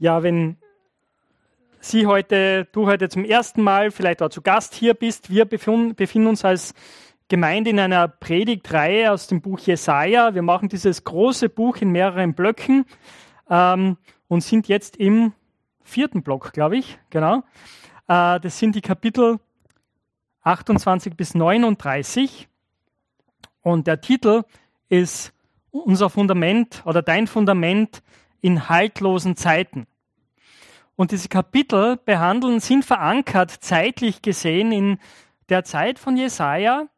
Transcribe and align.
Ja, 0.00 0.22
wenn 0.22 0.58
Sie 1.80 2.06
heute, 2.06 2.68
du 2.70 2.86
heute 2.86 3.08
zum 3.08 3.24
ersten 3.24 3.62
Mal 3.62 3.90
vielleicht 3.90 4.22
auch 4.22 4.28
zu 4.28 4.42
Gast 4.42 4.74
hier 4.74 4.94
bist, 4.94 5.28
wir 5.28 5.44
befinden 5.44 6.28
uns 6.28 6.44
als 6.44 6.72
Gemeinde 7.26 7.70
in 7.70 7.80
einer 7.80 8.06
Predigtreihe 8.06 9.10
aus 9.10 9.26
dem 9.26 9.40
Buch 9.40 9.58
Jesaja. 9.58 10.36
Wir 10.36 10.42
machen 10.42 10.68
dieses 10.68 11.02
große 11.02 11.48
Buch 11.48 11.78
in 11.78 11.90
mehreren 11.90 12.34
Blöcken 12.34 12.84
ähm, 13.50 13.96
und 14.28 14.42
sind 14.42 14.68
jetzt 14.68 14.96
im 14.98 15.32
vierten 15.82 16.22
Block, 16.22 16.52
glaube 16.52 16.76
ich. 16.76 17.00
Genau. 17.10 17.42
Äh, 18.06 18.38
das 18.38 18.56
sind 18.56 18.76
die 18.76 18.82
Kapitel 18.82 19.40
28 20.42 21.16
bis 21.16 21.34
39. 21.34 22.48
Und 23.62 23.88
der 23.88 24.00
Titel 24.00 24.44
ist 24.88 25.32
Unser 25.72 26.08
Fundament 26.08 26.84
oder 26.86 27.02
dein 27.02 27.26
Fundament 27.26 28.00
in 28.40 28.68
haltlosen 28.68 29.36
Zeiten. 29.36 29.86
Und 30.96 31.12
diese 31.12 31.28
Kapitel 31.28 31.96
behandeln, 31.96 32.60
sind 32.60 32.84
verankert 32.84 33.50
zeitlich 33.50 34.22
gesehen 34.22 34.72
in 34.72 34.98
der 35.48 35.64
Zeit 35.64 35.98
von 35.98 36.16
Jesaja, 36.16 36.88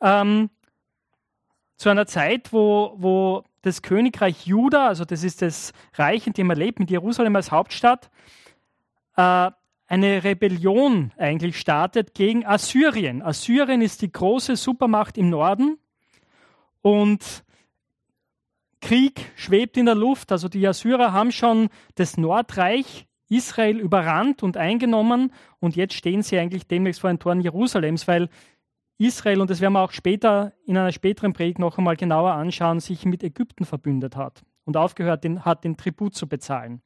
ähm, 0.00 0.50
zu 1.76 1.88
einer 1.88 2.06
Zeit, 2.06 2.52
wo, 2.52 2.94
wo 2.96 3.44
das 3.62 3.82
Königreich 3.82 4.46
Juda, 4.46 4.88
also 4.88 5.04
das 5.04 5.24
ist 5.24 5.42
das 5.42 5.72
Reich, 5.94 6.26
in 6.26 6.32
dem 6.32 6.50
er 6.50 6.56
lebt, 6.56 6.78
mit 6.78 6.90
Jerusalem 6.90 7.36
als 7.36 7.50
Hauptstadt, 7.50 8.10
äh, 9.16 9.50
eine 9.86 10.24
Rebellion 10.24 11.12
eigentlich 11.18 11.58
startet 11.58 12.14
gegen 12.14 12.46
Assyrien. 12.46 13.22
Assyrien 13.22 13.82
ist 13.82 14.02
die 14.02 14.12
große 14.12 14.56
Supermacht 14.56 15.18
im 15.18 15.30
Norden 15.30 15.78
und 16.80 17.44
Krieg 18.80 19.32
schwebt 19.36 19.76
in 19.76 19.86
der 19.86 19.94
Luft. 19.94 20.32
Also 20.32 20.48
die 20.48 20.66
Assyrer 20.66 21.12
haben 21.12 21.32
schon 21.32 21.68
das 21.94 22.16
Nordreich 22.16 23.06
Israel 23.28 23.78
überrannt 23.78 24.42
und 24.42 24.56
eingenommen 24.56 25.32
und 25.60 25.76
jetzt 25.76 25.94
stehen 25.94 26.22
sie 26.22 26.38
eigentlich 26.38 26.66
demnächst 26.66 27.00
vor 27.00 27.10
den 27.10 27.20
Toren 27.20 27.40
Jerusalems, 27.40 28.08
weil 28.08 28.28
Israel, 28.98 29.40
und 29.40 29.48
das 29.48 29.60
werden 29.60 29.74
wir 29.74 29.80
auch 29.80 29.92
später 29.92 30.52
in 30.66 30.76
einer 30.76 30.92
späteren 30.92 31.32
Predigt 31.32 31.58
noch 31.58 31.78
einmal 31.78 31.96
genauer 31.96 32.32
anschauen, 32.32 32.80
sich 32.80 33.04
mit 33.04 33.22
Ägypten 33.22 33.64
verbündet 33.64 34.16
hat 34.16 34.42
und 34.64 34.76
aufgehört 34.76 35.24
den, 35.24 35.44
hat, 35.44 35.64
den 35.64 35.76
Tribut 35.76 36.14
zu 36.14 36.28
bezahlen. 36.28 36.82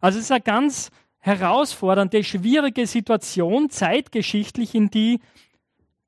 Also 0.00 0.18
es 0.18 0.26
ist 0.26 0.30
eine 0.30 0.40
ganz 0.40 0.90
herausfordernde, 1.18 2.22
schwierige 2.22 2.86
Situation, 2.86 3.68
zeitgeschichtlich, 3.68 4.74
in 4.74 4.90
die 4.90 5.20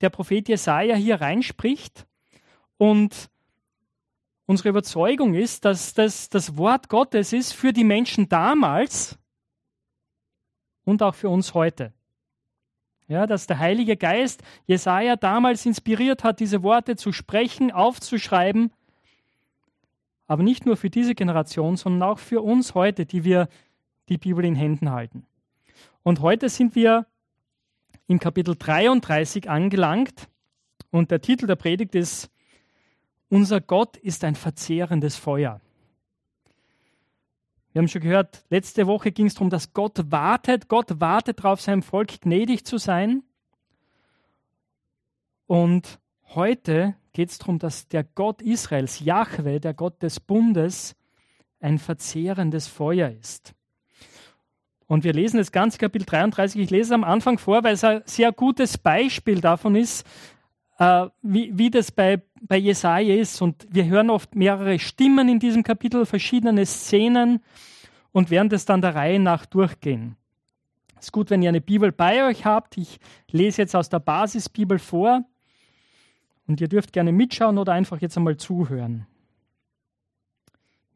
der 0.01 0.11
Prophet 0.11 0.48
Jesaja 0.48 0.95
hier 0.95 1.20
reinspricht. 1.20 2.06
Und 2.77 3.30
unsere 4.47 4.70
Überzeugung 4.70 5.34
ist, 5.34 5.64
dass 5.64 5.94
das 5.94 6.28
das 6.28 6.56
Wort 6.56 6.89
Gottes 6.89 7.33
ist 7.33 7.52
für 7.52 7.72
die 7.72 7.84
Menschen 7.84 8.28
damals, 8.28 9.19
und 10.86 11.02
auch 11.02 11.14
für 11.14 11.28
uns 11.28 11.52
heute. 11.52 11.92
Ja, 13.08 13.27
dass 13.27 13.47
der 13.47 13.58
Heilige 13.58 13.97
Geist 13.97 14.42
Jesaja 14.67 15.17
damals 15.17 15.67
inspiriert 15.67 16.24
hat, 16.24 16.41
diese 16.41 16.62
Worte 16.62 16.97
zu 16.97 17.12
sprechen, 17.12 17.70
aufzuschreiben, 17.70 18.72
aber 20.27 20.42
nicht 20.42 20.67
nur 20.67 20.77
für 20.77 20.91
diese 20.91 21.14
Generation, 21.14 21.77
sondern 21.77 22.08
auch 22.08 22.19
für 22.19 22.42
uns 22.42 22.74
heute, 22.74 23.05
die 23.05 23.22
wir 23.22 23.48
die 24.08 24.19
Bibel 24.19 24.44
in 24.44 24.56
Händen 24.56 24.91
halten. 24.91 25.24
Und 26.02 26.20
heute 26.20 26.48
sind 26.48 26.74
wir 26.74 27.06
im 28.08 28.19
Kapitel 28.19 28.56
33 28.56 29.50
angelangt 29.50 30.28
und 30.91 31.11
der 31.11 31.20
Titel 31.20 31.47
der 31.47 31.56
Predigt 31.56 31.94
ist 31.94 32.30
Unser 33.28 33.60
Gott 33.60 33.96
ist 33.96 34.22
ein 34.24 34.34
verzehrendes 34.34 35.16
Feuer. 35.16 35.60
Wir 37.72 37.80
haben 37.80 37.88
schon 37.88 38.02
gehört, 38.02 38.44
letzte 38.48 38.86
Woche 38.86 39.12
ging 39.12 39.27
es 39.27 39.34
darum, 39.34 39.50
dass 39.50 39.72
Gott 39.72 40.10
wartet. 40.10 40.68
Gott 40.68 41.00
wartet 41.00 41.41
darauf, 41.41 41.60
seinem 41.60 41.83
Volk 41.83 42.20
gnädig 42.22 42.64
zu 42.64 42.78
sein. 42.78 43.22
Und 45.46 45.98
heute 46.34 46.96
geht 47.12 47.30
es 47.30 47.39
darum, 47.39 47.58
dass 47.58 47.89
der 47.89 48.05
Gott 48.05 48.40
Israels, 48.40 49.01
Jahwe, 49.01 49.61
der 49.61 49.74
Gott 49.74 50.02
des 50.02 50.20
Bundes, 50.20 50.96
ein 51.61 51.78
verzehrendes 51.78 52.67
Feuer 52.67 53.11
ist. 53.11 53.55
Und 54.86 55.02
wir 55.02 55.12
lesen 55.12 55.39
das 55.39 55.51
ganze 55.51 55.78
Kapitel 55.78 56.06
33. 56.06 56.61
Ich 56.61 56.70
lese 56.70 56.84
es 56.84 56.92
am 56.92 57.05
Anfang 57.05 57.39
vor, 57.39 57.64
weil 57.64 57.74
es 57.74 57.84
ein 57.84 58.02
sehr 58.06 58.33
gutes 58.33 58.78
Beispiel 58.78 59.40
davon 59.40 59.74
ist, 59.74 60.06
äh, 60.79 61.07
wie, 61.23 61.57
wie 61.57 61.70
das 61.70 61.91
bei, 61.91 62.23
bei 62.41 62.59
Jesaja 62.59 63.14
ist. 63.14 63.41
Und 63.42 63.67
wir 63.70 63.87
hören 63.87 64.11
oft 64.11 64.35
mehrere 64.35 64.79
Stimmen 64.79 65.29
in 65.29 65.39
diesem 65.39 65.63
Kapitel, 65.63 66.07
verschiedene 66.07 66.64
Szenen 66.67 67.42
und 68.13 68.31
werden 68.31 68.48
das 68.48 68.64
dann 68.64 68.81
der 68.81 68.95
Reihe 68.95 69.20
nach 69.20 69.47
durchgehen. 69.47 70.17
Es 70.98 71.07
ist 71.07 71.13
gut, 71.13 71.31
wenn 71.31 71.42
ihr 71.42 71.51
eine 71.51 71.61
Bibel 71.61 71.92
bei 71.92 72.27
euch 72.27 72.45
habt. 72.45 72.79
Ich 72.79 72.98
lese 73.31 73.63
jetzt 73.63 73.77
aus 73.77 73.89
der 73.89 74.01
Basisbibel 74.01 74.79
vor 74.79 75.25
und 76.47 76.61
ihr 76.61 76.69
dürft 76.69 76.93
gerne 76.93 77.13
mitschauen 77.13 77.58
oder 77.58 77.73
einfach 77.73 78.01
jetzt 78.01 78.17
einmal 78.17 78.37
zuhören. 78.37 79.07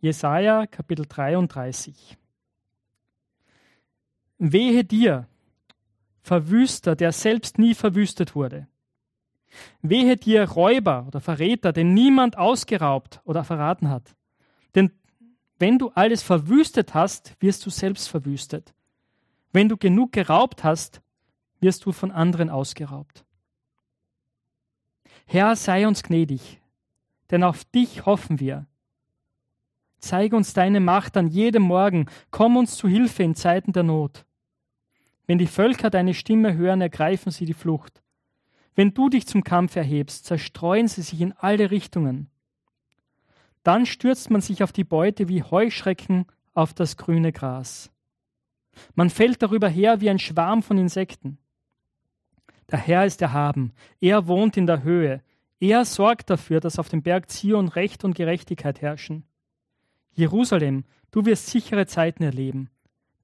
Jesaja 0.00 0.66
Kapitel 0.66 1.04
33. 1.06 2.16
Wehe 4.38 4.84
dir, 4.84 5.26
Verwüster, 6.22 6.96
der 6.96 7.12
selbst 7.12 7.58
nie 7.58 7.74
verwüstet 7.74 8.34
wurde. 8.34 8.66
Wehe 9.82 10.16
dir 10.16 10.48
Räuber 10.48 11.04
oder 11.08 11.20
Verräter, 11.20 11.72
den 11.72 11.94
niemand 11.94 12.38
ausgeraubt 12.38 13.20
oder 13.24 13.44
verraten 13.44 13.88
hat. 13.88 14.14
Denn 14.74 14.92
wenn 15.58 15.78
du 15.78 15.90
alles 15.94 16.22
verwüstet 16.22 16.94
hast, 16.94 17.36
wirst 17.40 17.64
du 17.66 17.70
selbst 17.70 18.08
verwüstet. 18.08 18.74
Wenn 19.52 19.68
du 19.68 19.76
genug 19.76 20.12
geraubt 20.12 20.64
hast, 20.64 21.02
wirst 21.60 21.84
du 21.84 21.92
von 21.92 22.10
anderen 22.10 22.50
ausgeraubt. 22.50 23.24
Herr, 25.26 25.54
sei 25.56 25.86
uns 25.86 26.02
gnädig, 26.02 26.60
denn 27.30 27.44
auf 27.44 27.64
dich 27.64 28.06
hoffen 28.06 28.40
wir. 28.40 28.66
Zeige 29.98 30.34
uns 30.34 30.54
deine 30.54 30.80
Macht 30.80 31.16
an 31.16 31.28
jedem 31.28 31.62
Morgen, 31.62 32.06
komm 32.30 32.56
uns 32.56 32.76
zu 32.76 32.88
Hilfe 32.88 33.22
in 33.22 33.34
Zeiten 33.34 33.72
der 33.72 33.82
Not. 33.82 34.24
Wenn 35.26 35.38
die 35.38 35.46
Völker 35.46 35.90
deine 35.90 36.14
Stimme 36.14 36.54
hören, 36.54 36.80
ergreifen 36.80 37.30
sie 37.30 37.44
die 37.44 37.54
Flucht. 37.54 38.02
Wenn 38.74 38.94
du 38.94 39.08
dich 39.08 39.26
zum 39.26 39.44
Kampf 39.44 39.76
erhebst, 39.76 40.24
zerstreuen 40.24 40.88
sie 40.88 41.02
sich 41.02 41.20
in 41.20 41.32
alle 41.32 41.70
Richtungen. 41.70 42.30
Dann 43.62 43.86
stürzt 43.86 44.30
man 44.30 44.40
sich 44.40 44.62
auf 44.62 44.72
die 44.72 44.84
Beute 44.84 45.28
wie 45.28 45.42
Heuschrecken 45.42 46.26
auf 46.54 46.72
das 46.72 46.96
grüne 46.96 47.32
Gras. 47.32 47.90
Man 48.94 49.10
fällt 49.10 49.42
darüber 49.42 49.68
her 49.68 50.00
wie 50.00 50.10
ein 50.10 50.18
Schwarm 50.18 50.62
von 50.62 50.78
Insekten. 50.78 51.38
Der 52.70 52.78
Herr 52.78 53.04
ist 53.04 53.20
erhaben, 53.20 53.72
er 54.00 54.28
wohnt 54.28 54.56
in 54.56 54.66
der 54.66 54.82
Höhe, 54.82 55.22
er 55.58 55.84
sorgt 55.84 56.30
dafür, 56.30 56.60
dass 56.60 56.78
auf 56.78 56.88
dem 56.88 57.02
Berg 57.02 57.30
Zion 57.30 57.68
Recht 57.68 58.04
und 58.04 58.14
Gerechtigkeit 58.14 58.80
herrschen. 58.80 59.24
Jerusalem, 60.12 60.84
du 61.10 61.26
wirst 61.26 61.48
sichere 61.48 61.86
Zeiten 61.86 62.22
erleben. 62.22 62.70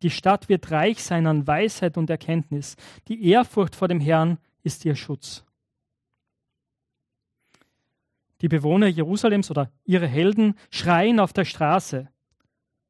Die 0.03 0.11
Stadt 0.11 0.49
wird 0.51 0.71
reich 0.71 1.03
sein 1.03 1.27
an 1.27 1.47
Weisheit 1.47 1.97
und 1.97 2.11
Erkenntnis. 2.11 2.77
Die 3.09 3.27
Ehrfurcht 3.31 3.75
vor 3.75 3.89
dem 3.89 4.01
Herrn 4.01 4.39
ist 4.67 4.85
ihr 4.85 4.97
Schutz. 4.97 5.45
Die 8.41 8.49
Bewohner 8.49 8.89
Jerusalems 8.89 9.49
oder 9.51 9.71
ihre 9.85 10.09
Helden 10.09 10.57
schreien 10.71 11.21
auf 11.21 11.33
der 11.33 11.45
Straße. 11.45 12.09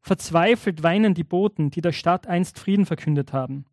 Verzweifelt 0.00 0.82
weinen 0.82 1.12
die 1.12 1.22
Boten, 1.22 1.70
die 1.70 1.82
der 1.82 1.92
Stadt 1.92 2.26
einst 2.26 2.58
Frieden 2.58 2.86
verkündet 2.86 3.34
haben. 3.34 3.66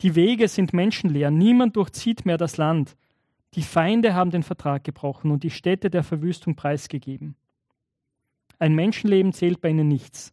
Die 0.00 0.14
Wege 0.14 0.46
sind 0.46 0.72
menschenleer, 0.72 1.32
niemand 1.32 1.74
durchzieht 1.74 2.24
mehr 2.24 2.38
das 2.38 2.56
Land. 2.56 2.96
Die 3.54 3.62
Feinde 3.62 4.14
haben 4.14 4.30
den 4.30 4.44
Vertrag 4.44 4.84
gebrochen 4.84 5.32
und 5.32 5.42
die 5.42 5.50
Städte 5.50 5.90
der 5.90 6.04
Verwüstung 6.04 6.54
preisgegeben. 6.54 7.34
Ein 8.60 8.74
Menschenleben 8.74 9.32
zählt 9.32 9.60
bei 9.60 9.70
ihnen 9.70 9.88
nichts. 9.88 10.32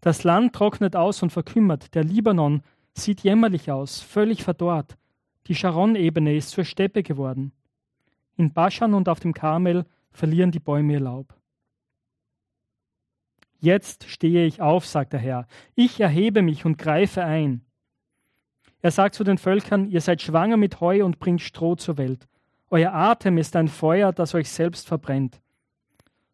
Das 0.00 0.22
Land 0.22 0.54
trocknet 0.54 0.94
aus 0.94 1.22
und 1.22 1.30
verkümmert, 1.30 1.94
der 1.96 2.04
Libanon 2.04 2.62
sieht 2.92 3.22
jämmerlich 3.22 3.72
aus, 3.72 4.00
völlig 4.00 4.44
verdorrt, 4.44 4.96
die 5.46 5.54
Sharon-Ebene 5.54 6.36
ist 6.36 6.50
zur 6.50 6.64
Steppe 6.64 7.02
geworden. 7.02 7.52
In 8.36 8.52
Baschan 8.52 8.94
und 8.94 9.08
auf 9.08 9.20
dem 9.20 9.34
Karmel 9.34 9.86
verlieren 10.10 10.50
die 10.50 10.60
Bäume 10.60 10.94
ihr 10.94 11.00
Laub. 11.00 11.34
Jetzt 13.60 14.04
stehe 14.08 14.46
ich 14.46 14.60
auf, 14.60 14.86
sagt 14.86 15.12
der 15.12 15.20
Herr. 15.20 15.46
Ich 15.74 16.00
erhebe 16.00 16.42
mich 16.42 16.64
und 16.64 16.76
greife 16.76 17.24
ein. 17.24 17.62
Er 18.82 18.90
sagt 18.90 19.14
zu 19.14 19.24
den 19.24 19.38
Völkern, 19.38 19.88
ihr 19.88 20.02
seid 20.02 20.20
schwanger 20.20 20.58
mit 20.58 20.80
Heu 20.80 21.04
und 21.04 21.18
bringt 21.18 21.40
Stroh 21.40 21.74
zur 21.74 21.96
Welt. 21.96 22.28
Euer 22.68 22.92
Atem 22.92 23.38
ist 23.38 23.56
ein 23.56 23.68
Feuer, 23.68 24.12
das 24.12 24.34
euch 24.34 24.50
selbst 24.50 24.86
verbrennt. 24.86 25.40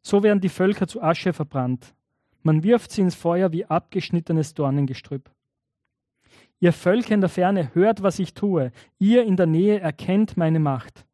So 0.03 0.23
werden 0.23 0.41
die 0.41 0.49
Völker 0.49 0.89
zu 0.89 1.03
Asche 1.03 1.33
verbrannt. 1.33 1.95
Man 2.43 2.63
wirft 2.63 2.91
sie 2.91 3.03
ins 3.03 3.15
Feuer 3.15 3.53
wie 3.53 3.67
abgeschnittenes 3.67 4.55
Dornengestrüpp. 4.55 5.31
Ihr 6.61 6.73
Völker 6.73 7.15
in 7.15 7.21
der 7.21 7.31
Ferne, 7.31 7.75
hört, 7.75 8.03
was 8.03 8.19
ich 8.19 8.35
tue. 8.35 8.71
Ihr 8.99 9.25
in 9.25 9.37
der 9.37 9.47
Nähe 9.47 9.81
erkennt 9.81 10.37
meine 10.37 10.61
Macht. 10.61 11.07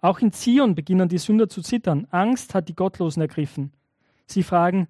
Auch 0.00 0.20
in 0.20 0.32
Zion 0.32 0.74
beginnen 0.74 1.08
die 1.08 1.18
Sünder 1.18 1.48
zu 1.48 1.62
zittern. 1.62 2.06
Angst 2.10 2.54
hat 2.54 2.68
die 2.68 2.74
Gottlosen 2.74 3.22
ergriffen. 3.22 3.72
Sie 4.26 4.42
fragen, 4.42 4.88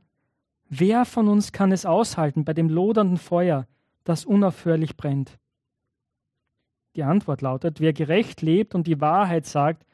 Wer 0.68 1.04
von 1.04 1.28
uns 1.28 1.52
kann 1.52 1.70
es 1.70 1.86
aushalten 1.86 2.44
bei 2.44 2.52
dem 2.52 2.68
lodernden 2.68 3.18
Feuer, 3.18 3.68
das 4.02 4.24
unaufhörlich 4.24 4.96
brennt? 4.96 5.38
Die 6.96 7.04
Antwort 7.04 7.40
lautet, 7.40 7.78
wer 7.78 7.92
gerecht 7.92 8.42
lebt 8.42 8.74
und 8.74 8.88
die 8.88 9.00
Wahrheit 9.00 9.46
sagt, 9.46 9.86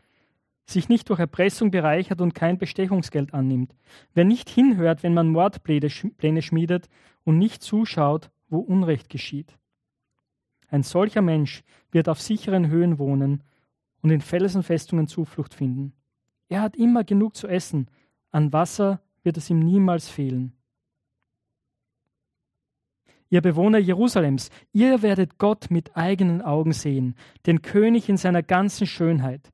sich 0.65 0.89
nicht 0.89 1.11
durch 1.11 1.19
Erpressung 1.19 1.71
bereichert 1.71 2.23
und 2.23 2.35
kein 2.35 2.57
Bestechungsgeld 2.57 3.35
annimmt, 3.35 3.75
wer 4.15 4.25
nicht 4.25 4.49
hinhört, 4.49 5.03
wenn 5.03 5.13
man 5.13 5.29
Mordpläne 5.29 5.91
schmiedet 5.91 6.89
und 7.25 7.37
nicht 7.37 7.63
zuschaut, 7.63 8.31
wo 8.53 8.59
Unrecht 8.59 9.09
geschieht. 9.09 9.59
Ein 10.69 10.83
solcher 10.83 11.23
Mensch 11.23 11.65
wird 11.91 12.09
auf 12.09 12.21
sicheren 12.21 12.69
Höhen 12.69 12.99
wohnen 12.99 13.43
und 14.03 14.11
in 14.11 14.21
Felsenfestungen 14.21 15.07
Zuflucht 15.07 15.55
finden. 15.55 15.93
Er 16.49 16.61
hat 16.61 16.77
immer 16.77 17.03
genug 17.05 17.35
zu 17.35 17.49
essen, 17.49 17.89
an 18.31 18.53
Wasser 18.53 19.01
wird 19.23 19.37
es 19.37 19.51
ihm 19.51 19.59
niemals 19.59 20.09
fehlen. 20.09 20.53
Ihr 23.29 23.41
Bewohner 23.41 23.79
Jerusalems, 23.79 24.51
ihr 24.73 25.01
werdet 25.01 25.39
Gott 25.39 25.71
mit 25.71 25.97
eigenen 25.97 26.43
Augen 26.43 26.73
sehen, 26.73 27.15
den 27.47 27.63
König 27.63 28.11
in 28.11 28.19
seiner 28.19 28.43
ganzen 28.43 28.87
Schönheit. 28.87 29.51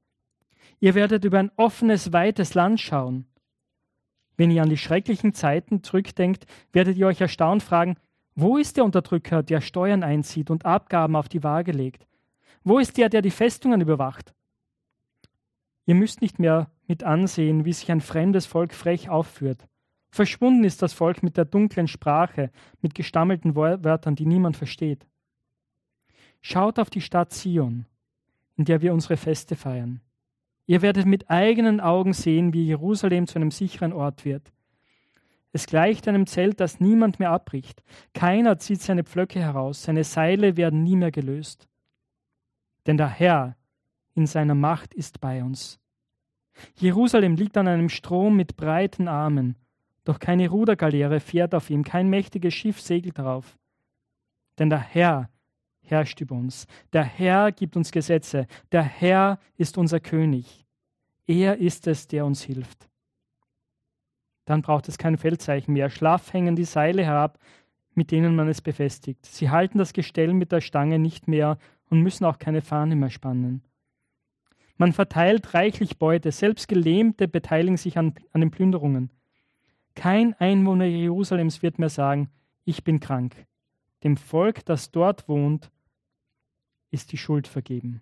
Ihr 0.80 0.94
werdet 0.94 1.24
über 1.24 1.38
ein 1.38 1.52
offenes, 1.56 2.12
weites 2.12 2.54
Land 2.54 2.80
schauen. 2.80 3.26
Wenn 4.36 4.50
ihr 4.50 4.62
an 4.62 4.68
die 4.68 4.76
schrecklichen 4.76 5.32
Zeiten 5.34 5.82
zurückdenkt, 5.82 6.46
werdet 6.72 6.96
ihr 6.96 7.06
euch 7.06 7.20
erstaunt 7.20 7.62
fragen, 7.62 7.96
wo 8.40 8.56
ist 8.56 8.76
der 8.76 8.84
Unterdrücker, 8.84 9.42
der 9.42 9.60
Steuern 9.60 10.04
einzieht 10.04 10.48
und 10.48 10.64
Abgaben 10.64 11.16
auf 11.16 11.28
die 11.28 11.42
Waage 11.42 11.72
legt? 11.72 12.06
Wo 12.62 12.78
ist 12.78 12.96
der, 12.96 13.08
der 13.08 13.20
die 13.20 13.32
Festungen 13.32 13.80
überwacht? 13.80 14.32
Ihr 15.86 15.96
müsst 15.96 16.22
nicht 16.22 16.38
mehr 16.38 16.70
mit 16.86 17.02
ansehen, 17.02 17.64
wie 17.64 17.72
sich 17.72 17.90
ein 17.90 18.00
fremdes 18.00 18.46
Volk 18.46 18.74
frech 18.74 19.10
aufführt. 19.10 19.66
Verschwunden 20.10 20.62
ist 20.62 20.82
das 20.82 20.92
Volk 20.92 21.24
mit 21.24 21.36
der 21.36 21.46
dunklen 21.46 21.88
Sprache, 21.88 22.52
mit 22.80 22.94
gestammelten 22.94 23.56
Wörtern, 23.56 24.14
die 24.14 24.26
niemand 24.26 24.56
versteht. 24.56 25.04
Schaut 26.40 26.78
auf 26.78 26.90
die 26.90 27.00
Stadt 27.00 27.32
Zion, 27.32 27.86
in 28.56 28.66
der 28.66 28.82
wir 28.82 28.94
unsere 28.94 29.16
Feste 29.16 29.56
feiern. 29.56 30.00
Ihr 30.66 30.80
werdet 30.80 31.06
mit 31.06 31.28
eigenen 31.28 31.80
Augen 31.80 32.12
sehen, 32.12 32.52
wie 32.52 32.66
Jerusalem 32.66 33.26
zu 33.26 33.34
einem 33.34 33.50
sicheren 33.50 33.92
Ort 33.92 34.24
wird. 34.24 34.52
Es 35.52 35.66
gleicht 35.66 36.06
einem 36.08 36.26
Zelt, 36.26 36.60
das 36.60 36.80
niemand 36.80 37.18
mehr 37.18 37.30
abbricht. 37.30 37.82
Keiner 38.12 38.58
zieht 38.58 38.82
seine 38.82 39.04
Pflöcke 39.04 39.40
heraus, 39.40 39.82
seine 39.82 40.04
Seile 40.04 40.56
werden 40.56 40.82
nie 40.82 40.96
mehr 40.96 41.10
gelöst. 41.10 41.68
Denn 42.86 42.96
der 42.96 43.08
Herr 43.08 43.56
in 44.14 44.26
seiner 44.26 44.54
Macht 44.54 44.94
ist 44.94 45.20
bei 45.20 45.42
uns. 45.42 45.78
Jerusalem 46.76 47.36
liegt 47.36 47.56
an 47.56 47.68
einem 47.68 47.88
Strom 47.88 48.36
mit 48.36 48.56
breiten 48.56 49.08
Armen, 49.08 49.56
doch 50.04 50.18
keine 50.18 50.48
Rudergaleere 50.48 51.20
fährt 51.20 51.54
auf 51.54 51.70
ihm, 51.70 51.84
kein 51.84 52.08
mächtiges 52.08 52.54
Schiff 52.54 52.80
segelt 52.80 53.18
darauf. 53.18 53.58
Denn 54.58 54.70
der 54.70 54.80
Herr 54.80 55.30
herrscht 55.82 56.20
über 56.20 56.34
uns. 56.34 56.66
Der 56.92 57.04
Herr 57.04 57.52
gibt 57.52 57.76
uns 57.76 57.90
Gesetze. 57.90 58.46
Der 58.72 58.82
Herr 58.82 59.38
ist 59.56 59.78
unser 59.78 60.00
König. 60.00 60.66
Er 61.26 61.58
ist 61.58 61.86
es, 61.86 62.06
der 62.06 62.24
uns 62.24 62.42
hilft. 62.42 62.87
Dann 64.48 64.62
braucht 64.62 64.88
es 64.88 64.96
kein 64.96 65.18
Feldzeichen 65.18 65.74
mehr. 65.74 65.90
Schlaff 65.90 66.32
hängen 66.32 66.56
die 66.56 66.64
Seile 66.64 67.04
herab, 67.04 67.38
mit 67.92 68.10
denen 68.10 68.34
man 68.34 68.48
es 68.48 68.62
befestigt. 68.62 69.26
Sie 69.26 69.50
halten 69.50 69.76
das 69.76 69.92
Gestell 69.92 70.32
mit 70.32 70.52
der 70.52 70.62
Stange 70.62 70.98
nicht 70.98 71.28
mehr 71.28 71.58
und 71.90 72.00
müssen 72.00 72.24
auch 72.24 72.38
keine 72.38 72.62
Fahne 72.62 72.96
mehr 72.96 73.10
spannen. 73.10 73.62
Man 74.78 74.94
verteilt 74.94 75.52
reichlich 75.52 75.98
Beute, 75.98 76.32
selbst 76.32 76.66
Gelähmte 76.66 77.28
beteiligen 77.28 77.76
sich 77.76 77.98
an, 77.98 78.14
an 78.32 78.40
den 78.40 78.50
Plünderungen. 78.50 79.10
Kein 79.94 80.32
Einwohner 80.40 80.86
Jerusalems 80.86 81.62
wird 81.62 81.78
mehr 81.78 81.90
sagen, 81.90 82.30
ich 82.64 82.84
bin 82.84 83.00
krank. 83.00 83.36
Dem 84.02 84.16
Volk, 84.16 84.64
das 84.64 84.90
dort 84.90 85.28
wohnt, 85.28 85.70
ist 86.90 87.12
die 87.12 87.18
Schuld 87.18 87.46
vergeben. 87.48 88.00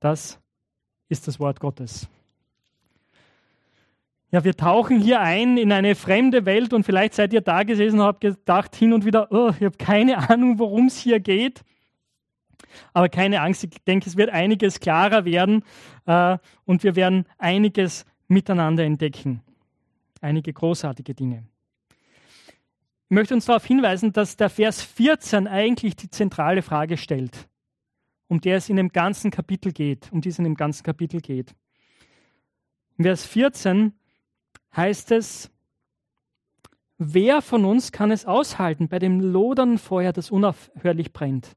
Das 0.00 0.40
ist 1.08 1.28
das 1.28 1.38
Wort 1.38 1.60
Gottes. 1.60 2.08
Ja, 4.30 4.44
wir 4.44 4.54
tauchen 4.54 5.00
hier 5.00 5.20
ein 5.20 5.56
in 5.56 5.72
eine 5.72 5.94
fremde 5.94 6.44
Welt 6.44 6.74
und 6.74 6.84
vielleicht 6.84 7.14
seid 7.14 7.32
ihr 7.32 7.40
da 7.40 7.62
gesessen 7.62 8.00
und 8.00 8.06
habt 8.06 8.20
gedacht 8.20 8.76
hin 8.76 8.92
und 8.92 9.06
wieder, 9.06 9.32
oh, 9.32 9.50
ich 9.58 9.64
habe 9.64 9.78
keine 9.78 10.28
Ahnung, 10.30 10.58
worum 10.58 10.86
es 10.86 10.98
hier 10.98 11.18
geht. 11.18 11.62
Aber 12.92 13.08
keine 13.08 13.40
Angst, 13.40 13.64
ich 13.64 13.70
denke, 13.86 14.08
es 14.08 14.16
wird 14.18 14.28
einiges 14.28 14.80
klarer 14.80 15.24
werden 15.24 15.64
äh, 16.04 16.36
und 16.66 16.82
wir 16.82 16.94
werden 16.94 17.24
einiges 17.38 18.04
miteinander 18.26 18.84
entdecken. 18.84 19.42
Einige 20.20 20.52
großartige 20.52 21.14
Dinge. 21.14 21.44
Ich 23.10 23.14
möchte 23.14 23.32
uns 23.32 23.46
darauf 23.46 23.64
hinweisen, 23.64 24.12
dass 24.12 24.36
der 24.36 24.50
Vers 24.50 24.82
14 24.82 25.46
eigentlich 25.46 25.96
die 25.96 26.10
zentrale 26.10 26.60
Frage 26.60 26.98
stellt, 26.98 27.48
um 28.26 28.42
der 28.42 28.58
es 28.58 28.68
in 28.68 28.76
dem 28.76 28.90
ganzen 28.90 29.30
Kapitel 29.30 29.72
geht, 29.72 30.12
um 30.12 30.20
die 30.20 30.28
es 30.28 30.38
in 30.38 30.44
dem 30.44 30.56
ganzen 30.56 30.82
Kapitel 30.82 31.22
geht. 31.22 31.54
Vers 33.00 33.24
14 33.24 33.94
heißt 34.76 35.12
es, 35.12 35.50
wer 36.98 37.42
von 37.42 37.64
uns 37.64 37.92
kann 37.92 38.10
es 38.10 38.26
aushalten 38.26 38.88
bei 38.88 38.98
dem 38.98 39.20
lodernden 39.20 39.78
Feuer, 39.78 40.12
das 40.12 40.30
unaufhörlich 40.30 41.12
brennt? 41.12 41.56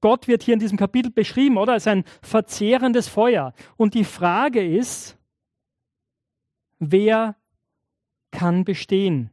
Gott 0.00 0.28
wird 0.28 0.42
hier 0.42 0.54
in 0.54 0.60
diesem 0.60 0.76
Kapitel 0.76 1.10
beschrieben, 1.10 1.56
oder? 1.56 1.72
Als 1.72 1.86
ein 1.86 2.04
verzehrendes 2.20 3.08
Feuer. 3.08 3.54
Und 3.76 3.94
die 3.94 4.04
Frage 4.04 4.66
ist, 4.66 5.16
wer 6.78 7.36
kann 8.30 8.64
bestehen? 8.64 9.30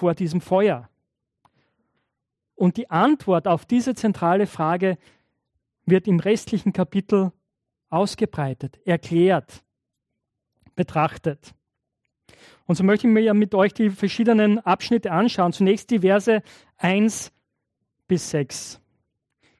vor 0.00 0.14
diesem 0.14 0.40
Feuer? 0.40 0.88
Und 2.54 2.76
die 2.76 2.90
Antwort 2.90 3.46
auf 3.46 3.64
diese 3.66 3.94
zentrale 3.94 4.46
Frage 4.46 4.98
wird 5.84 6.08
im 6.08 6.20
restlichen 6.20 6.72
Kapitel 6.72 7.32
ausgebreitet, 7.90 8.80
erklärt, 8.86 9.62
betrachtet. 10.74 11.54
Und 12.66 12.76
so 12.76 12.84
möchte 12.84 13.06
ich 13.06 13.12
mir 13.12 13.34
mit 13.34 13.54
euch 13.54 13.74
die 13.74 13.90
verschiedenen 13.90 14.58
Abschnitte 14.60 15.10
anschauen. 15.10 15.52
Zunächst 15.52 15.90
die 15.90 16.00
Verse 16.00 16.42
1 16.76 17.32
bis 18.06 18.30
6. 18.30 18.80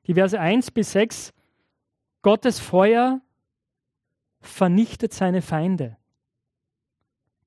Die 0.07 0.15
Verse 0.15 0.39
1 0.39 0.71
bis 0.71 0.93
6. 0.93 1.33
Gottes 2.23 2.61
Feuer 2.61 3.21
vernichtet 4.41 5.13
seine 5.13 5.43
Feinde. 5.43 5.97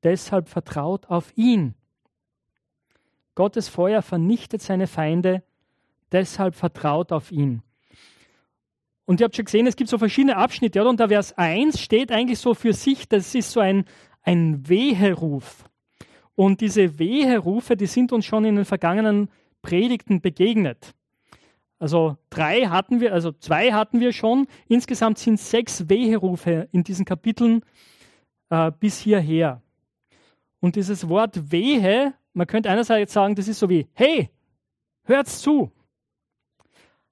Deshalb 0.04 0.50
vertraut 0.50 1.06
auf 1.07 1.31
ihn. 1.38 1.75
Gottes 3.35 3.68
Feuer 3.68 4.02
vernichtet 4.02 4.61
seine 4.61 4.88
Feinde, 4.88 5.44
deshalb 6.11 6.56
vertraut 6.56 7.11
auf 7.11 7.31
ihn. 7.31 7.64
Und 9.06 9.19
ihr 9.19 9.26
habt 9.26 9.36
schon 9.36 9.45
gesehen, 9.45 9.68
es 9.68 9.76
gibt 9.76 9.90
so 9.90 9.98
verschiedene 9.98 10.38
Abschnitte, 10.38 10.80
oder? 10.81 10.90
Und 10.90 11.00
der 11.00 11.10
Vers 11.10 11.38
1 11.38 11.80
steht 11.80 12.12
eigentlich 12.12 12.40
so 12.40 12.54
für 12.54 12.74
sich, 12.74 13.07
das 13.07 13.36
ist 13.36 13.52
so 13.52 13.60
ein, 13.60 13.86
ein 14.22 14.68
Weheruf. 14.68 15.66
Und 16.36 16.62
diese 16.62 17.00
Weherufe, 17.00 17.76
die 17.76 17.86
sind 17.86 18.12
uns 18.12 18.26
schon 18.26 18.45
in 18.45 18.56
den 18.56 18.66
vergangenen 18.66 19.30
Predigten 19.62 20.22
begegnet. 20.22 20.94
Also 21.80 22.18
drei 22.30 22.68
hatten 22.68 23.02
wir, 23.02 23.14
also 23.14 23.33
zwei 23.33 23.74
hatten 23.74 24.00
wir 24.00 24.14
schon. 24.14 24.48
Insgesamt 24.68 25.18
sind 25.18 25.40
sechs 25.40 25.90
Weherufe 25.90 26.69
in 26.72 26.83
diesen 26.83 27.06
Kapiteln 27.06 27.64
äh, 28.50 28.72
bis 28.80 29.00
hierher. 29.00 29.62
Und 30.62 30.78
dieses 30.78 31.10
Wort 31.10 31.52
Wehe 31.52 32.14
man 32.33 32.48
könnte 32.48 32.69
einerseits 32.69 33.14
sagen, 33.14 33.36
das 33.36 33.48
ist 33.48 33.60
so 33.60 33.69
wie, 33.69 33.88
hey, 33.94 34.30
hört's 35.04 35.42
zu. 35.42 35.72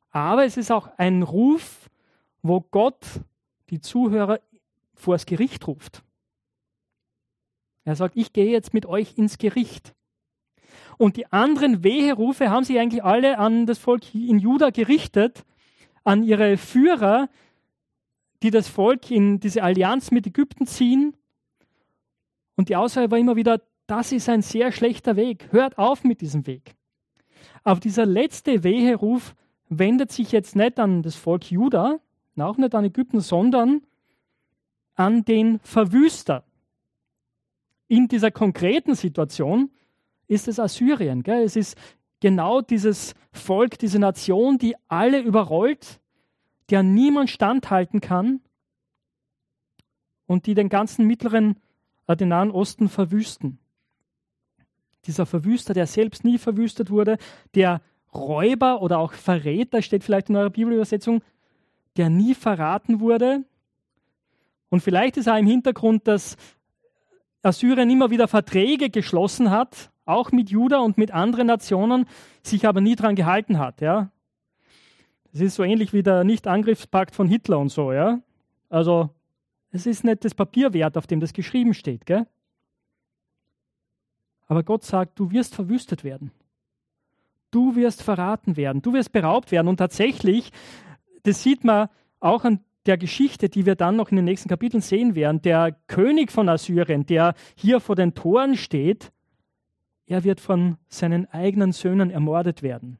Aber 0.09 0.45
es 0.45 0.57
ist 0.57 0.71
auch 0.71 0.89
ein 0.97 1.23
Ruf, 1.23 1.80
wo 2.41 2.61
Gott 2.61 3.05
die 3.69 3.81
Zuhörer 3.81 4.39
vors 4.93 5.25
Gericht 5.25 5.67
ruft. 5.67 6.03
Er 7.83 7.95
sagt, 7.95 8.15
ich 8.15 8.33
gehe 8.33 8.51
jetzt 8.51 8.73
mit 8.73 8.85
euch 8.85 9.17
ins 9.17 9.37
Gericht. 9.37 9.95
Und 10.97 11.17
die 11.17 11.31
anderen 11.31 11.83
Weherufe 11.83 12.49
haben 12.49 12.63
sich 12.63 12.77
eigentlich 12.79 13.03
alle 13.03 13.39
an 13.39 13.65
das 13.65 13.79
Volk 13.79 14.13
in 14.13 14.37
Juda 14.37 14.69
gerichtet, 14.69 15.43
an 16.03 16.23
ihre 16.23 16.57
Führer, 16.57 17.29
die 18.43 18.51
das 18.51 18.67
Volk 18.67 19.09
in 19.09 19.39
diese 19.39 19.63
Allianz 19.63 20.11
mit 20.11 20.27
Ägypten 20.27 20.67
ziehen. 20.67 21.15
Und 22.55 22.69
die 22.69 22.75
Aussage 22.75 23.09
war 23.09 23.17
immer 23.17 23.35
wieder, 23.35 23.61
das 23.87 24.11
ist 24.11 24.29
ein 24.29 24.41
sehr 24.41 24.71
schlechter 24.71 25.15
Weg. 25.15 25.51
Hört 25.51 25.77
auf 25.77 26.03
mit 26.03 26.21
diesem 26.21 26.45
Weg. 26.45 26.75
Aber 27.63 27.79
dieser 27.79 28.05
letzte 28.05 28.63
Weheruf 28.63 29.35
wendet 29.69 30.11
sich 30.11 30.31
jetzt 30.31 30.55
nicht 30.55 30.79
an 30.79 31.01
das 31.01 31.15
Volk 31.15 31.49
Juda, 31.49 31.99
auch 32.39 32.57
nicht 32.57 32.73
an 32.73 32.85
Ägypten, 32.85 33.19
sondern 33.19 33.81
an 34.95 35.25
den 35.25 35.59
Verwüster. 35.59 36.43
In 37.87 38.07
dieser 38.07 38.31
konkreten 38.31 38.95
Situation 38.95 39.71
ist 40.27 40.47
es 40.47 40.59
Assyrien. 40.59 41.23
Gell? 41.23 41.43
Es 41.43 41.55
ist 41.55 41.77
genau 42.21 42.61
dieses 42.61 43.15
Volk, 43.33 43.77
diese 43.79 43.99
Nation, 43.99 44.57
die 44.57 44.75
alle 44.87 45.19
überrollt, 45.19 45.99
der 46.69 46.83
niemand 46.83 47.29
standhalten 47.29 47.99
kann 47.99 48.39
und 50.25 50.45
die 50.45 50.53
den 50.53 50.69
ganzen 50.69 51.05
mittleren 51.05 51.57
äh, 52.07 52.15
den 52.15 52.29
Nahen 52.29 52.51
Osten 52.51 52.89
verwüsten. 52.89 53.59
Dieser 55.05 55.25
Verwüster, 55.25 55.73
der 55.73 55.87
selbst 55.87 56.23
nie 56.23 56.37
verwüstet 56.37 56.89
wurde, 56.89 57.17
der 57.55 57.81
Räuber 58.13 58.81
oder 58.81 58.99
auch 58.99 59.13
Verräter, 59.13 59.81
steht 59.81 60.03
vielleicht 60.03 60.29
in 60.29 60.35
eurer 60.35 60.49
Bibelübersetzung, 60.49 61.21
der 61.97 62.09
nie 62.09 62.33
verraten 62.33 62.99
wurde. 62.99 63.43
Und 64.69 64.81
vielleicht 64.81 65.17
ist 65.17 65.27
auch 65.27 65.37
im 65.37 65.47
Hintergrund, 65.47 66.07
dass 66.07 66.37
Assyrien 67.43 67.89
immer 67.89 68.09
wieder 68.09 68.27
Verträge 68.27 68.89
geschlossen 68.89 69.51
hat, 69.51 69.91
auch 70.05 70.31
mit 70.31 70.49
Juda 70.49 70.79
und 70.79 70.97
mit 70.97 71.11
anderen 71.11 71.47
Nationen, 71.47 72.05
sich 72.43 72.67
aber 72.67 72.81
nie 72.81 72.95
daran 72.95 73.15
gehalten 73.15 73.59
hat. 73.59 73.81
Ja? 73.81 74.11
Das 75.31 75.41
ist 75.41 75.55
so 75.55 75.63
ähnlich 75.63 75.93
wie 75.93 76.03
der 76.03 76.23
Nicht-Angriffspakt 76.23 77.15
von 77.15 77.27
Hitler 77.27 77.59
und 77.59 77.69
so. 77.69 77.91
Ja? 77.91 78.19
Also 78.69 79.09
es 79.71 79.85
ist 79.85 80.03
nicht 80.03 80.25
das 80.25 80.35
Papier 80.35 80.73
wert, 80.73 80.97
auf 80.97 81.07
dem 81.07 81.19
das 81.19 81.33
geschrieben 81.33 81.73
steht. 81.73 82.05
Gell? 82.05 82.27
Aber 84.47 84.63
Gott 84.63 84.83
sagt, 84.83 85.17
du 85.17 85.31
wirst 85.31 85.55
verwüstet 85.55 86.03
werden. 86.03 86.31
Du 87.51 87.75
wirst 87.75 88.03
verraten 88.03 88.57
werden. 88.57 88.81
Du 88.81 88.93
wirst 88.93 89.11
beraubt 89.11 89.51
werden. 89.51 89.67
Und 89.67 89.77
tatsächlich, 89.77 90.51
das 91.23 91.43
sieht 91.43 91.63
man 91.63 91.89
auch 92.19 92.43
an 92.43 92.63
der 92.85 92.97
Geschichte, 92.97 93.49
die 93.49 93.65
wir 93.65 93.75
dann 93.75 93.95
noch 93.95 94.09
in 94.09 94.15
den 94.15 94.25
nächsten 94.25 94.49
Kapiteln 94.49 94.81
sehen 94.81 95.15
werden. 95.15 95.41
Der 95.41 95.71
König 95.87 96.31
von 96.31 96.49
Assyrien, 96.49 97.05
der 97.05 97.35
hier 97.55 97.79
vor 97.79 97.95
den 97.95 98.15
Toren 98.15 98.57
steht, 98.57 99.11
er 100.07 100.23
wird 100.23 100.41
von 100.41 100.77
seinen 100.89 101.27
eigenen 101.27 101.71
Söhnen 101.71 102.09
ermordet 102.09 102.63
werden. 102.63 102.97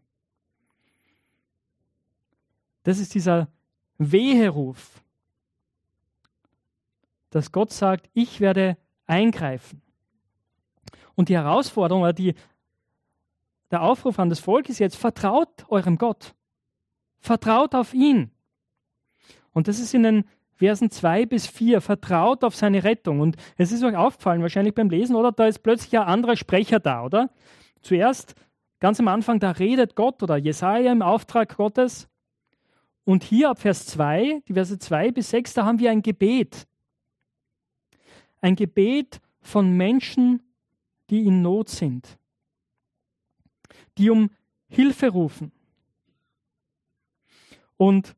Das 2.83 2.99
ist 2.99 3.13
dieser 3.13 3.47
Weheruf, 3.97 5.03
dass 7.29 7.51
Gott 7.51 7.71
sagt, 7.71 8.09
ich 8.13 8.39
werde 8.39 8.77
eingreifen. 9.05 9.81
Und 11.15 11.29
die 11.29 11.35
Herausforderung 11.35 12.03
oder 12.03 12.13
die, 12.13 12.33
der 13.69 13.81
Aufruf 13.81 14.17
an 14.19 14.29
das 14.29 14.39
Volk 14.39 14.69
ist 14.69 14.79
jetzt, 14.79 14.95
vertraut 14.95 15.65
eurem 15.69 15.97
Gott. 15.97 16.33
Vertraut 17.21 17.75
auf 17.75 17.93
ihn. 17.93 18.31
Und 19.53 19.67
das 19.67 19.79
ist 19.79 19.93
in 19.93 20.03
den 20.03 20.25
Versen 20.53 20.91
2 20.91 21.25
bis 21.25 21.47
4, 21.47 21.81
vertraut 21.81 22.43
auf 22.43 22.55
seine 22.55 22.83
Rettung. 22.83 23.19
Und 23.19 23.35
es 23.57 23.71
ist 23.71 23.83
euch 23.83 23.95
aufgefallen, 23.95 24.41
wahrscheinlich 24.41 24.75
beim 24.75 24.89
Lesen, 24.89 25.15
oder? 25.15 25.31
Da 25.31 25.47
ist 25.47 25.59
plötzlich 25.59 25.97
ein 25.97 26.05
anderer 26.05 26.35
Sprecher 26.35 26.79
da, 26.79 27.03
oder? 27.03 27.29
Zuerst, 27.81 28.35
ganz 28.79 28.99
am 28.99 29.07
Anfang, 29.07 29.39
da 29.39 29.51
redet 29.51 29.95
Gott 29.95 30.21
oder 30.21 30.37
Jesaja 30.37 30.91
im 30.91 31.01
Auftrag 31.01 31.55
Gottes. 31.55 32.07
Und 33.03 33.23
hier 33.23 33.49
ab 33.49 33.59
Vers 33.59 33.87
2, 33.87 34.43
die 34.47 34.53
Verse 34.53 34.77
2 34.77 35.11
bis 35.11 35.31
6, 35.31 35.55
da 35.55 35.65
haben 35.65 35.79
wir 35.79 35.89
ein 35.89 36.01
Gebet. 36.01 36.67
Ein 38.41 38.55
Gebet 38.55 39.19
von 39.41 39.75
Menschen, 39.75 40.43
die 41.09 41.25
in 41.25 41.41
Not 41.41 41.69
sind, 41.69 42.17
die 43.97 44.09
um 44.09 44.29
Hilfe 44.67 45.09
rufen. 45.09 45.51
Und 47.81 48.15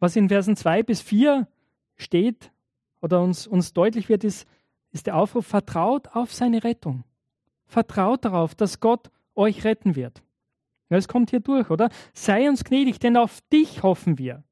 was 0.00 0.16
in 0.16 0.28
Versen 0.28 0.54
2 0.54 0.82
bis 0.82 1.00
4 1.00 1.48
steht 1.96 2.52
oder 3.00 3.22
uns, 3.22 3.46
uns 3.46 3.72
deutlich 3.72 4.10
wird, 4.10 4.22
ist, 4.22 4.46
ist 4.90 5.06
der 5.06 5.16
Aufruf, 5.16 5.46
vertraut 5.46 6.08
auf 6.08 6.34
seine 6.34 6.62
Rettung. 6.62 7.04
Vertraut 7.64 8.22
darauf, 8.26 8.54
dass 8.54 8.78
Gott 8.78 9.10
euch 9.34 9.64
retten 9.64 9.96
wird. 9.96 10.22
Ja, 10.90 10.98
es 10.98 11.08
kommt 11.08 11.30
hier 11.30 11.40
durch, 11.40 11.70
oder? 11.70 11.88
Sei 12.12 12.50
uns 12.50 12.62
gnädig, 12.62 12.98
denn 12.98 13.16
auf 13.16 13.40
dich 13.50 13.82
hoffen 13.82 14.18
wir. 14.18 14.44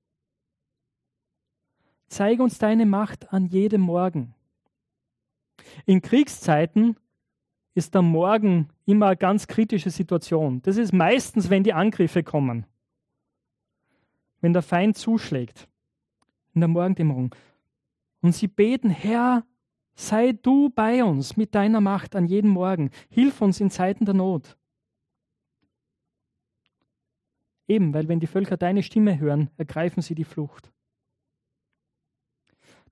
Zeige 2.06 2.42
uns 2.42 2.56
deine 2.56 2.86
Macht 2.86 3.30
an 3.30 3.44
jedem 3.44 3.82
Morgen. 3.82 4.34
In 5.84 6.00
Kriegszeiten 6.00 6.96
ist 7.74 7.92
der 7.92 8.00
Morgen 8.00 8.70
immer 8.86 9.08
eine 9.08 9.18
ganz 9.18 9.48
kritische 9.48 9.90
Situation. 9.90 10.62
Das 10.62 10.78
ist 10.78 10.94
meistens, 10.94 11.50
wenn 11.50 11.62
die 11.62 11.74
Angriffe 11.74 12.22
kommen 12.22 12.64
wenn 14.40 14.52
der 14.52 14.62
Feind 14.62 14.96
zuschlägt 14.96 15.68
in 16.54 16.60
der 16.60 16.68
Morgendämmerung. 16.68 17.34
Und 18.20 18.34
sie 18.34 18.48
beten, 18.48 18.90
Herr, 18.90 19.44
sei 19.94 20.32
du 20.32 20.70
bei 20.70 21.04
uns 21.04 21.36
mit 21.36 21.54
deiner 21.54 21.80
Macht 21.80 22.16
an 22.16 22.26
jedem 22.26 22.50
Morgen. 22.50 22.90
Hilf 23.10 23.40
uns 23.40 23.60
in 23.60 23.70
Zeiten 23.70 24.04
der 24.04 24.14
Not. 24.14 24.56
Eben, 27.66 27.92
weil 27.92 28.08
wenn 28.08 28.20
die 28.20 28.26
Völker 28.26 28.56
deine 28.56 28.82
Stimme 28.82 29.18
hören, 29.18 29.50
ergreifen 29.56 30.02
sie 30.02 30.14
die 30.14 30.24
Flucht. 30.24 30.72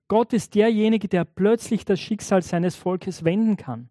Gott 0.07 0.31
ist 0.33 0.55
derjenige, 0.55 1.07
der 1.07 1.25
plötzlich 1.25 1.83
das 1.83 1.99
Schicksal 1.99 2.41
seines 2.41 2.75
Volkes 2.75 3.23
wenden 3.23 3.57
kann. 3.57 3.89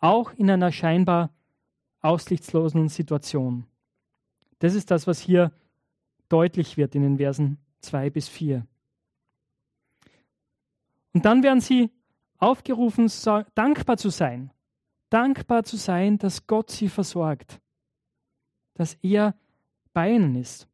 Auch 0.00 0.32
in 0.32 0.50
einer 0.50 0.72
scheinbar 0.72 1.30
aussichtslosen 2.00 2.88
Situation. 2.88 3.66
Das 4.58 4.74
ist 4.74 4.90
das, 4.90 5.06
was 5.06 5.20
hier 5.20 5.52
deutlich 6.28 6.76
wird 6.76 6.94
in 6.94 7.02
den 7.02 7.16
Versen 7.18 7.58
2 7.80 8.10
bis 8.10 8.28
4. 8.28 8.66
Und 11.12 11.24
dann 11.24 11.42
werden 11.42 11.60
sie 11.60 11.90
aufgerufen, 12.38 13.10
dankbar 13.54 13.96
zu 13.96 14.10
sein. 14.10 14.52
Dankbar 15.10 15.64
zu 15.64 15.76
sein, 15.76 16.18
dass 16.18 16.46
Gott 16.46 16.70
sie 16.70 16.88
versorgt. 16.88 17.60
Dass 18.74 18.94
er 19.02 19.34
bei 19.92 20.12
ihnen 20.12 20.36
ist. 20.36 20.68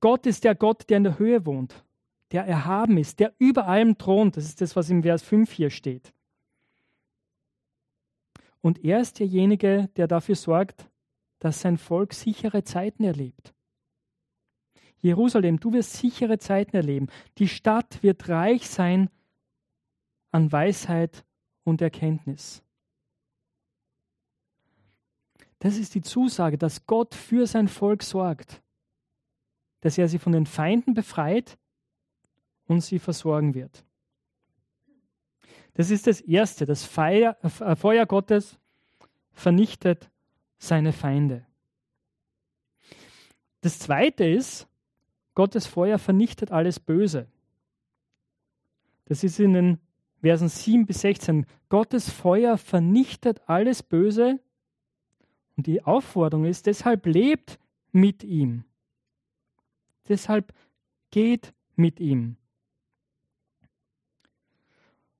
Gott 0.00 0.26
ist 0.26 0.44
der 0.44 0.54
Gott, 0.54 0.88
der 0.90 0.98
in 0.98 1.04
der 1.04 1.18
Höhe 1.18 1.46
wohnt, 1.46 1.82
der 2.30 2.44
erhaben 2.44 2.98
ist, 2.98 3.20
der 3.20 3.34
über 3.38 3.66
allem 3.66 3.96
thront. 3.96 4.36
Das 4.36 4.44
ist 4.44 4.60
das, 4.60 4.76
was 4.76 4.90
im 4.90 5.02
Vers 5.02 5.22
5 5.22 5.50
hier 5.50 5.70
steht. 5.70 6.12
Und 8.60 8.84
er 8.84 9.00
ist 9.00 9.18
derjenige, 9.18 9.88
der 9.96 10.06
dafür 10.06 10.36
sorgt, 10.36 10.90
dass 11.44 11.60
sein 11.60 11.76
Volk 11.76 12.14
sichere 12.14 12.64
Zeiten 12.64 13.04
erlebt. 13.04 13.52
Jerusalem, 15.02 15.60
du 15.60 15.74
wirst 15.74 15.92
sichere 15.92 16.38
Zeiten 16.38 16.74
erleben. 16.74 17.08
Die 17.36 17.48
Stadt 17.48 18.02
wird 18.02 18.30
reich 18.30 18.66
sein 18.66 19.10
an 20.30 20.50
Weisheit 20.50 21.26
und 21.62 21.82
Erkenntnis. 21.82 22.62
Das 25.58 25.76
ist 25.76 25.94
die 25.94 26.00
Zusage, 26.00 26.56
dass 26.56 26.86
Gott 26.86 27.14
für 27.14 27.46
sein 27.46 27.68
Volk 27.68 28.02
sorgt, 28.02 28.62
dass 29.82 29.98
er 29.98 30.08
sie 30.08 30.18
von 30.18 30.32
den 30.32 30.46
Feinden 30.46 30.94
befreit 30.94 31.58
und 32.68 32.80
sie 32.80 32.98
versorgen 32.98 33.52
wird. 33.52 33.84
Das 35.74 35.90
ist 35.90 36.06
das 36.06 36.22
Erste. 36.22 36.64
Das 36.64 36.84
Feuer, 36.84 37.36
äh, 37.42 37.76
Feuer 37.76 38.06
Gottes 38.06 38.58
vernichtet 39.34 40.10
seine 40.58 40.92
Feinde. 40.92 41.46
Das 43.60 43.78
zweite 43.78 44.24
ist, 44.24 44.68
Gottes 45.34 45.66
Feuer 45.66 45.98
vernichtet 45.98 46.52
alles 46.52 46.78
Böse. 46.78 47.28
Das 49.06 49.24
ist 49.24 49.40
in 49.40 49.54
den 49.54 49.78
Versen 50.20 50.48
7 50.48 50.86
bis 50.86 51.00
16. 51.00 51.46
Gottes 51.68 52.10
Feuer 52.10 52.58
vernichtet 52.58 53.40
alles 53.48 53.82
Böse. 53.82 54.38
Und 55.56 55.66
die 55.66 55.82
Aufforderung 55.82 56.44
ist, 56.44 56.66
deshalb 56.66 57.06
lebt 57.06 57.58
mit 57.90 58.22
ihm. 58.22 58.64
Deshalb 60.08 60.52
geht 61.10 61.54
mit 61.74 62.00
ihm. 62.00 62.36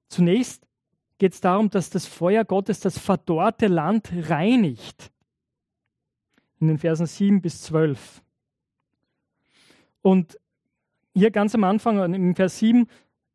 Zunächst 0.09 0.67
geht 1.17 1.33
es 1.33 1.41
darum, 1.41 1.71
dass 1.71 1.89
das 1.91 2.07
Feuer 2.07 2.45
Gottes 2.45 2.81
das 2.81 2.99
verdorrte 2.99 3.69
Land 3.69 4.11
reinigt 4.13 5.14
in 6.61 6.69
den 6.69 6.79
Versen 6.79 7.07
7 7.07 7.41
bis 7.41 7.63
12. 7.63 8.23
Und 10.03 10.39
hier 11.15 11.31
ganz 11.31 11.55
am 11.55 11.65
Anfang, 11.65 12.13
im 12.13 12.35
Vers 12.35 12.59
7, 12.59 12.87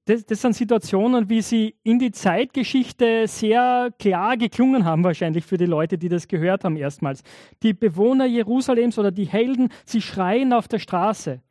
das, 0.06 0.26
das, 0.26 0.42
sind 0.42 0.56
Situationen, 0.56 1.30
wie 1.30 1.42
sie 1.42 1.76
in 1.84 2.00
die 2.00 2.12
Zeitgeschichte 2.12 3.28
sehr 3.28 3.94
klar 4.00 4.38
geklungen 4.38 4.84
haben, 4.84 5.04
wahrscheinlich 5.04 5.46
für 5.46 5.58
die 5.58 5.68
Leute, 5.68 6.00
die 6.00 6.10
das 6.10 6.28
gehört 6.28 6.64
haben 6.64 6.78
erstmals. 6.78 7.22
Die 7.62 7.74
Bewohner 7.74 8.26
Jerusalems 8.26 8.98
oder 8.98 9.12
die 9.12 9.28
Helden, 9.28 9.70
sie 9.86 10.02
schreien 10.02 10.52
auf 10.52 10.68
der 10.68 10.80
Straße. 10.80 11.42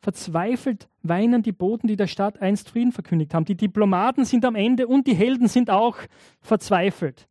Verzweifelt 0.00 0.88
weinen 1.02 1.42
die 1.42 1.52
Boten, 1.52 1.86
die 1.86 1.96
der 1.96 2.06
Stadt 2.06 2.40
einst 2.40 2.70
Frieden 2.70 2.92
verkündigt 2.92 3.34
haben. 3.34 3.44
Die 3.44 3.56
Diplomaten 3.56 4.24
sind 4.24 4.44
am 4.44 4.54
Ende 4.54 4.86
und 4.86 5.06
die 5.06 5.14
Helden 5.14 5.48
sind 5.48 5.68
auch 5.68 5.98
verzweifelt. 6.40 7.28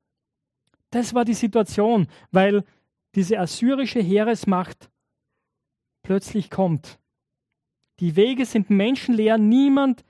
Das 0.96 1.14
war 1.14 1.26
die 1.26 1.34
Situation, 1.34 2.08
weil 2.32 2.64
diese 3.16 3.38
assyrische 3.38 4.00
Heeresmacht 4.00 4.90
plötzlich 6.04 6.50
kommt. 6.50 7.02
Die 8.00 8.16
Wege 8.16 8.46
sind 8.46 8.70
menschenleer, 8.70 9.38
niemand 9.38 10.06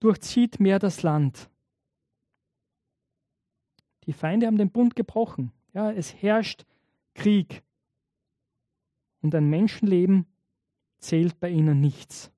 durchzieht 0.00 0.58
mehr 0.58 0.80
das 0.80 1.04
Land. 1.04 1.48
Die 4.06 4.12
Feinde 4.12 4.48
haben 4.48 4.58
den 4.58 4.72
Bund 4.72 4.96
gebrochen. 4.96 5.52
Ja, 5.74 5.92
es 5.92 6.12
herrscht 6.12 6.64
Krieg. 7.14 7.62
Und 9.22 9.32
ein 9.36 9.48
Menschenleben 9.48 10.26
zählt 10.98 11.38
bei 11.38 11.50
ihnen 11.50 11.80
nichts. 11.80 12.32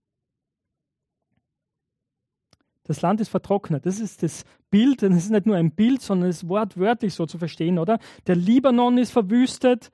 Das 2.92 3.00
Land 3.00 3.22
ist 3.22 3.30
vertrocknet. 3.30 3.86
Das 3.86 4.00
ist 4.00 4.22
das 4.22 4.44
Bild, 4.68 5.00
das 5.00 5.16
ist 5.16 5.30
nicht 5.30 5.46
nur 5.46 5.56
ein 5.56 5.70
Bild, 5.70 6.02
sondern 6.02 6.28
es 6.28 6.42
ist 6.42 6.48
wortwörtlich 6.50 7.14
so 7.14 7.24
zu 7.24 7.38
verstehen, 7.38 7.78
oder? 7.78 7.98
Der 8.26 8.36
Libanon 8.36 8.98
ist 8.98 9.12
verwüstet, 9.12 9.90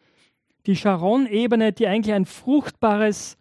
die 0.67 0.75
Sharon-Ebene, 0.75 1.73
die 1.73 1.87
eigentlich 1.87 2.13
ein 2.13 2.25
fruchtbares 2.25 3.39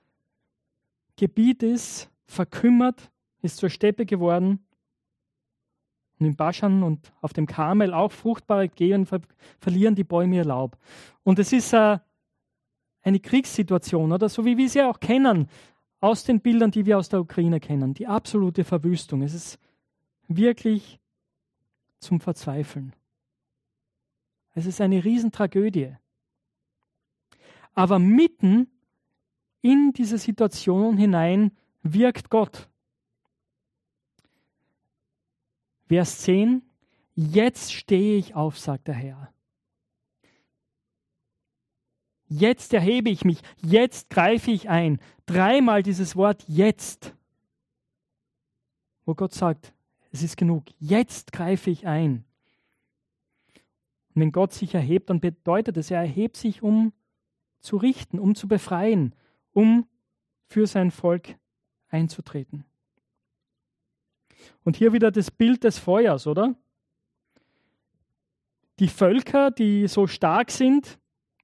Gebiet 1.15 1.63
ist, 1.63 2.11
verkümmert, 2.27 3.09
ist 3.41 3.57
zur 3.57 3.71
Steppe 3.71 4.05
geworden. 4.05 4.63
Und 6.19 6.27
in 6.27 6.35
Baschan 6.35 6.83
und 6.83 7.11
auf 7.21 7.33
dem 7.33 7.47
Karmel 7.47 7.95
auch 7.95 8.11
fruchtbare 8.11 8.69
Gehen 8.69 9.07
ver 9.07 9.21
verlieren 9.57 9.95
die 9.95 10.03
Bäume 10.03 10.35
ihr 10.35 10.45
Laub. 10.45 10.77
Und 11.23 11.39
es 11.39 11.51
ist 11.51 11.73
äh, 11.73 11.97
eine 13.01 13.19
Kriegssituation, 13.19 14.11
oder 14.11 14.29
so 14.29 14.45
wie 14.45 14.55
wir 14.55 14.69
sie 14.69 14.83
auch 14.83 14.99
kennen 14.99 15.49
aus 15.99 16.23
den 16.23 16.41
Bildern, 16.41 16.71
die 16.71 16.85
wir 16.85 16.97
aus 16.97 17.09
der 17.09 17.21
Ukraine 17.21 17.59
kennen. 17.59 17.93
Die 17.93 18.07
absolute 18.07 18.63
Verwüstung. 18.63 19.21
Es 19.21 19.33
ist 19.33 19.59
wirklich 20.27 20.99
zum 21.99 22.19
Verzweifeln. 22.19 22.93
Es 24.53 24.65
ist 24.65 24.81
eine 24.81 25.03
Riesentragödie. 25.03 25.95
Aber 27.73 27.99
mitten 27.99 28.67
in 29.61 29.93
diese 29.93 30.17
Situation 30.17 30.97
hinein 30.97 31.51
wirkt 31.83 32.29
Gott. 32.29 32.69
Vers 35.87 36.19
10, 36.19 36.63
jetzt 37.15 37.73
stehe 37.73 38.17
ich 38.17 38.35
auf, 38.35 38.59
sagt 38.59 38.87
der 38.87 38.95
Herr. 38.95 39.33
Jetzt 42.27 42.73
erhebe 42.73 43.09
ich 43.09 43.23
mich, 43.23 43.41
jetzt 43.61 44.09
greife 44.09 44.51
ich 44.51 44.69
ein. 44.69 44.99
Dreimal 45.25 45.81
dieses 45.81 46.15
Wort 46.15 46.43
jetzt, 46.47 47.15
wo 49.05 49.15
Gott 49.15 49.33
sagt, 49.33 49.73
es 50.11 50.23
ist 50.23 50.35
genug, 50.35 50.65
jetzt 50.79 51.31
greife 51.31 51.69
ich 51.69 51.87
ein. 51.87 52.25
Und 54.13 54.21
wenn 54.21 54.31
Gott 54.31 54.53
sich 54.53 54.73
erhebt, 54.73 55.09
dann 55.09 55.21
bedeutet 55.21 55.77
es, 55.77 55.91
er 55.91 56.01
erhebt 56.01 56.37
sich, 56.37 56.63
um 56.63 56.91
zu 57.59 57.77
richten, 57.77 58.19
um 58.19 58.35
zu 58.35 58.47
befreien, 58.47 59.15
um 59.53 59.87
für 60.47 60.67
sein 60.67 60.91
Volk 60.91 61.35
einzutreten. 61.89 62.65
Und 64.63 64.75
hier 64.75 64.91
wieder 64.91 65.11
das 65.11 65.31
Bild 65.31 65.63
des 65.63 65.79
Feuers, 65.79 66.27
oder? 66.27 66.55
Die 68.79 68.87
Völker, 68.87 69.51
die 69.51 69.87
so 69.87 70.07
stark 70.07 70.51
sind, 70.51 70.99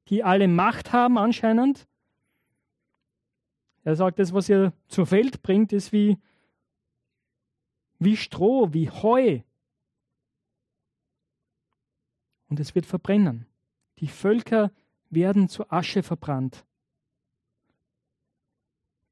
die 0.09 0.23
alle 0.23 0.47
Macht 0.47 0.93
haben 0.93 1.17
anscheinend. 1.17 1.87
Er 3.83 3.95
sagt, 3.95 4.19
das, 4.19 4.33
was 4.33 4.49
ihr 4.49 4.73
zur 4.87 5.11
Welt 5.11 5.43
bringt, 5.43 5.73
ist 5.73 5.91
wie, 5.91 6.17
wie 7.99 8.17
Stroh, 8.17 8.73
wie 8.73 8.89
Heu. 8.89 9.41
Und 12.49 12.59
es 12.59 12.75
wird 12.75 12.85
verbrennen. 12.85 13.45
Die 13.99 14.07
Völker 14.07 14.71
werden 15.09 15.49
zu 15.49 15.69
Asche 15.71 16.03
verbrannt 16.03 16.65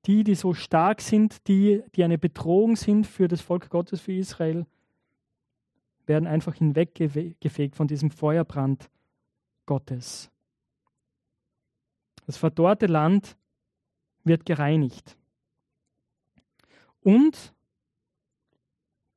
die, 0.05 0.23
die 0.23 0.35
so 0.35 0.53
stark 0.53 1.01
sind, 1.01 1.47
die, 1.47 1.83
die 1.95 2.03
eine 2.03 2.17
Bedrohung 2.17 2.75
sind 2.75 3.05
für 3.05 3.27
das 3.27 3.41
Volk 3.41 3.69
Gottes, 3.69 4.01
für 4.01 4.13
Israel, 4.13 4.65
werden 6.07 6.27
einfach 6.27 6.55
hinweggefegt 6.55 7.75
von 7.75 7.87
diesem 7.87 8.09
Feuerbrand 8.09 8.89
Gottes. 9.65 10.30
Das 12.31 12.37
verdorrte 12.37 12.85
Land 12.85 13.35
wird 14.23 14.45
gereinigt. 14.45 15.17
Und 17.01 17.53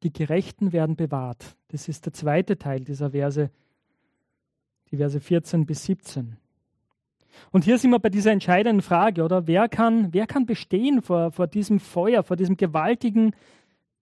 die 0.03 0.13
Gerechten 0.13 0.73
werden 0.73 0.97
bewahrt. 0.97 1.57
Das 1.69 1.87
ist 1.87 2.07
der 2.07 2.13
zweite 2.13 2.59
Teil 2.59 2.81
dieser 2.81 3.13
Verse, 3.13 3.53
die 4.91 4.97
Verse 4.97 5.21
14 5.21 5.65
bis 5.65 5.85
17. 5.85 6.37
Und 7.53 7.63
hier 7.63 7.79
sind 7.79 7.93
wir 7.93 8.01
bei 8.01 8.09
dieser 8.11 8.33
entscheidenden 8.33 8.83
Frage, 8.83 9.23
oder? 9.23 9.47
Wer 9.47 9.69
kann, 9.69 10.13
wer 10.13 10.27
kann 10.27 10.45
bestehen 10.45 11.01
vor, 11.01 11.31
vor 11.31 11.47
diesem 11.47 11.79
Feuer, 11.79 12.25
vor 12.25 12.35
diesem 12.35 12.57
gewaltigen 12.57 13.33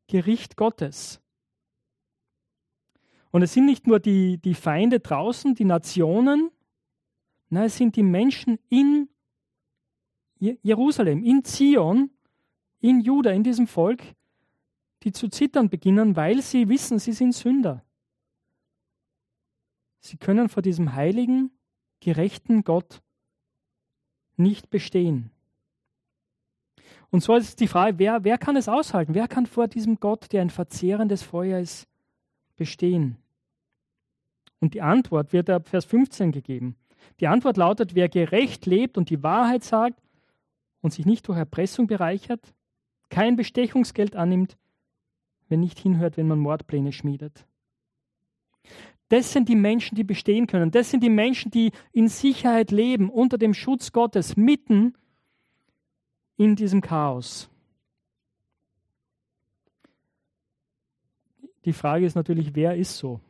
Gericht 0.06 0.56
Gottes? 0.56 1.20
Und 3.30 3.42
es 3.42 3.52
sind 3.52 3.66
nicht 3.66 3.86
nur 3.86 4.00
die, 4.00 4.38
die 4.38 4.54
Feinde 4.54 5.00
draußen, 5.00 5.54
die 5.54 5.66
Nationen, 5.66 6.50
nein, 7.52 7.66
es 7.66 7.76
sind 7.76 7.96
die 7.96 8.02
Menschen 8.02 8.58
in 8.68 9.08
Jerusalem, 10.38 11.22
in 11.22 11.44
Zion, 11.44 12.10
in 12.80 13.00
Juda, 13.00 13.30
in 13.30 13.44
diesem 13.44 13.66
Volk, 13.66 14.02
die 15.04 15.12
zu 15.12 15.28
zittern 15.28 15.68
beginnen, 15.68 16.16
weil 16.16 16.42
sie 16.42 16.68
wissen, 16.68 16.98
sie 16.98 17.12
sind 17.12 17.32
Sünder. 17.32 17.84
Sie 20.00 20.16
können 20.16 20.48
vor 20.48 20.62
diesem 20.62 20.94
heiligen, 20.94 21.52
gerechten 22.00 22.64
Gott 22.64 23.02
nicht 24.36 24.70
bestehen. 24.70 25.30
Und 27.10 27.22
so 27.22 27.36
ist 27.36 27.60
die 27.60 27.68
Frage, 27.68 27.98
wer, 27.98 28.24
wer 28.24 28.38
kann 28.38 28.56
es 28.56 28.68
aushalten? 28.68 29.14
Wer 29.14 29.28
kann 29.28 29.46
vor 29.46 29.68
diesem 29.68 30.00
Gott, 30.00 30.32
der 30.32 30.40
ein 30.40 30.50
verzehrendes 30.50 31.22
Feuer 31.22 31.60
ist, 31.60 31.86
bestehen? 32.56 33.18
Und 34.58 34.74
die 34.74 34.80
Antwort 34.80 35.32
wird 35.32 35.50
ab 35.50 35.68
Vers 35.68 35.84
15 35.84 36.32
gegeben. 36.32 36.76
Die 37.20 37.26
Antwort 37.26 37.56
lautet, 37.56 37.94
wer 37.94 38.08
gerecht 38.08 38.66
lebt 38.66 38.98
und 38.98 39.10
die 39.10 39.22
Wahrheit 39.22 39.64
sagt 39.64 40.00
und 40.80 40.92
sich 40.92 41.06
nicht 41.06 41.28
durch 41.28 41.38
Erpressung 41.38 41.86
bereichert, 41.86 42.54
kein 43.10 43.36
Bestechungsgeld 43.36 44.16
annimmt, 44.16 44.56
wenn 45.48 45.60
nicht 45.60 45.78
hinhört, 45.78 46.16
wenn 46.16 46.28
man 46.28 46.38
Mordpläne 46.38 46.92
schmiedet. 46.92 47.46
Das 49.08 49.32
sind 49.32 49.50
die 49.50 49.56
Menschen, 49.56 49.94
die 49.94 50.04
bestehen 50.04 50.46
können. 50.46 50.70
Das 50.70 50.90
sind 50.90 51.02
die 51.02 51.10
Menschen, 51.10 51.50
die 51.50 51.72
in 51.92 52.08
Sicherheit 52.08 52.70
leben, 52.70 53.10
unter 53.10 53.36
dem 53.36 53.52
Schutz 53.52 53.92
Gottes, 53.92 54.36
mitten 54.36 54.94
in 56.38 56.56
diesem 56.56 56.80
Chaos. 56.80 57.50
Die 61.66 61.74
Frage 61.74 62.06
ist 62.06 62.14
natürlich, 62.14 62.54
wer 62.54 62.76
ist 62.76 62.96
so? 62.96 63.20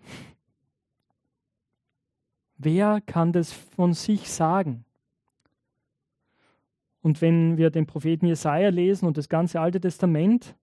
Wer 2.65 3.01
kann 3.01 3.33
das 3.33 3.53
von 3.53 3.93
sich 3.93 4.31
sagen? 4.31 4.85
Und 7.01 7.21
wenn 7.21 7.57
wir 7.57 7.71
den 7.71 7.87
Propheten 7.87 8.27
Jesaja 8.27 8.69
lesen 8.69 9.07
und 9.07 9.17
das 9.17 9.29
ganze 9.29 9.61
Alte 9.61 9.81
Testament, 9.81 10.55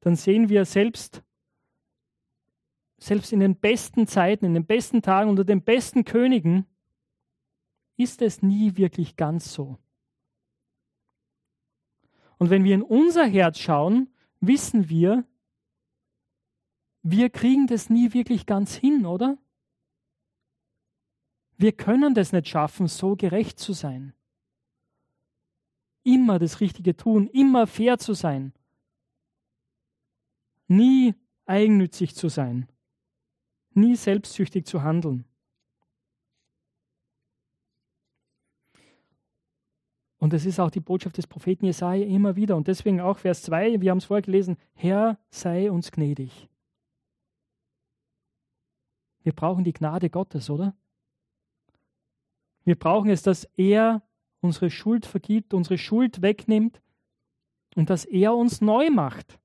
dann 0.00 0.14
sehen 0.14 0.48
wir 0.48 0.64
selbst 0.64 1.22
selbst 2.98 3.32
in 3.32 3.40
den 3.40 3.56
besten 3.56 4.06
Zeiten, 4.06 4.46
in 4.46 4.54
den 4.54 4.66
besten 4.66 5.02
Tagen, 5.02 5.30
unter 5.30 5.44
den 5.44 5.62
besten 5.62 6.04
Königen, 6.04 6.66
ist 7.96 8.22
es 8.22 8.42
nie 8.42 8.76
wirklich 8.76 9.16
ganz 9.16 9.52
so. 9.52 9.78
Und 12.38 12.50
wenn 12.50 12.64
wir 12.64 12.74
in 12.74 12.82
unser 12.82 13.26
Herz 13.26 13.58
schauen, 13.58 14.08
wissen 14.40 14.88
wir, 14.88 15.24
wir 17.02 17.30
kriegen 17.30 17.66
das 17.66 17.88
nie 17.88 18.12
wirklich 18.12 18.46
ganz 18.46 18.74
hin, 18.74 19.06
oder? 19.06 19.38
Wir 21.56 21.72
können 21.72 22.14
das 22.14 22.32
nicht 22.32 22.48
schaffen, 22.48 22.86
so 22.86 23.16
gerecht 23.16 23.58
zu 23.58 23.72
sein. 23.72 24.12
Immer 26.02 26.38
das 26.38 26.60
Richtige 26.60 26.96
tun, 26.96 27.26
immer 27.28 27.66
fair 27.66 27.98
zu 27.98 28.14
sein. 28.14 28.52
Nie 30.68 31.14
eigennützig 31.46 32.14
zu 32.14 32.28
sein 32.28 32.68
nie 33.76 33.94
selbstsüchtig 33.94 34.66
zu 34.66 34.82
handeln. 34.82 35.24
Und 40.18 40.32
das 40.32 40.46
ist 40.46 40.58
auch 40.58 40.70
die 40.70 40.80
Botschaft 40.80 41.18
des 41.18 41.26
Propheten 41.26 41.66
Jesaja 41.66 42.04
immer 42.04 42.34
wieder. 42.34 42.56
Und 42.56 42.68
deswegen 42.68 43.00
auch 43.00 43.18
Vers 43.18 43.42
2, 43.42 43.80
wir 43.80 43.90
haben 43.90 43.98
es 43.98 44.06
vorher 44.06 44.22
gelesen: 44.22 44.56
Herr, 44.72 45.18
sei 45.28 45.70
uns 45.70 45.92
gnädig. 45.92 46.48
Wir 49.22 49.32
brauchen 49.32 49.62
die 49.62 49.74
Gnade 49.74 50.08
Gottes, 50.08 50.48
oder? 50.50 50.74
Wir 52.66 52.74
brauchen 52.74 53.10
es, 53.10 53.22
dass 53.22 53.44
er 53.56 54.02
unsere 54.40 54.70
Schuld 54.70 55.06
vergibt, 55.06 55.54
unsere 55.54 55.78
Schuld 55.78 56.20
wegnimmt 56.20 56.82
und 57.76 57.88
dass 57.90 58.04
er 58.04 58.34
uns 58.34 58.60
neu 58.60 58.90
macht. 58.90 59.38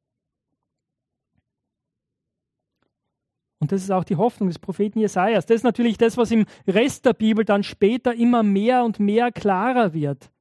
Und 3.60 3.72
das 3.72 3.84
ist 3.84 3.92
auch 3.92 4.04
die 4.04 4.16
Hoffnung 4.16 4.50
des 4.50 4.58
Propheten 4.58 5.00
Jesajas. 5.00 5.46
Das 5.46 5.58
ist 5.58 5.64
natürlich 5.64 6.00
das, 6.00 6.18
was 6.18 6.32
im 6.32 6.48
Rest 6.66 7.06
der 7.06 7.14
Bibel 7.14 7.46
dann 7.46 7.62
später 7.62 8.16
immer 8.16 8.42
mehr 8.42 8.84
und 8.84 9.00
mehr 9.00 9.32
klarer 9.32 9.94
wird. 9.94 10.32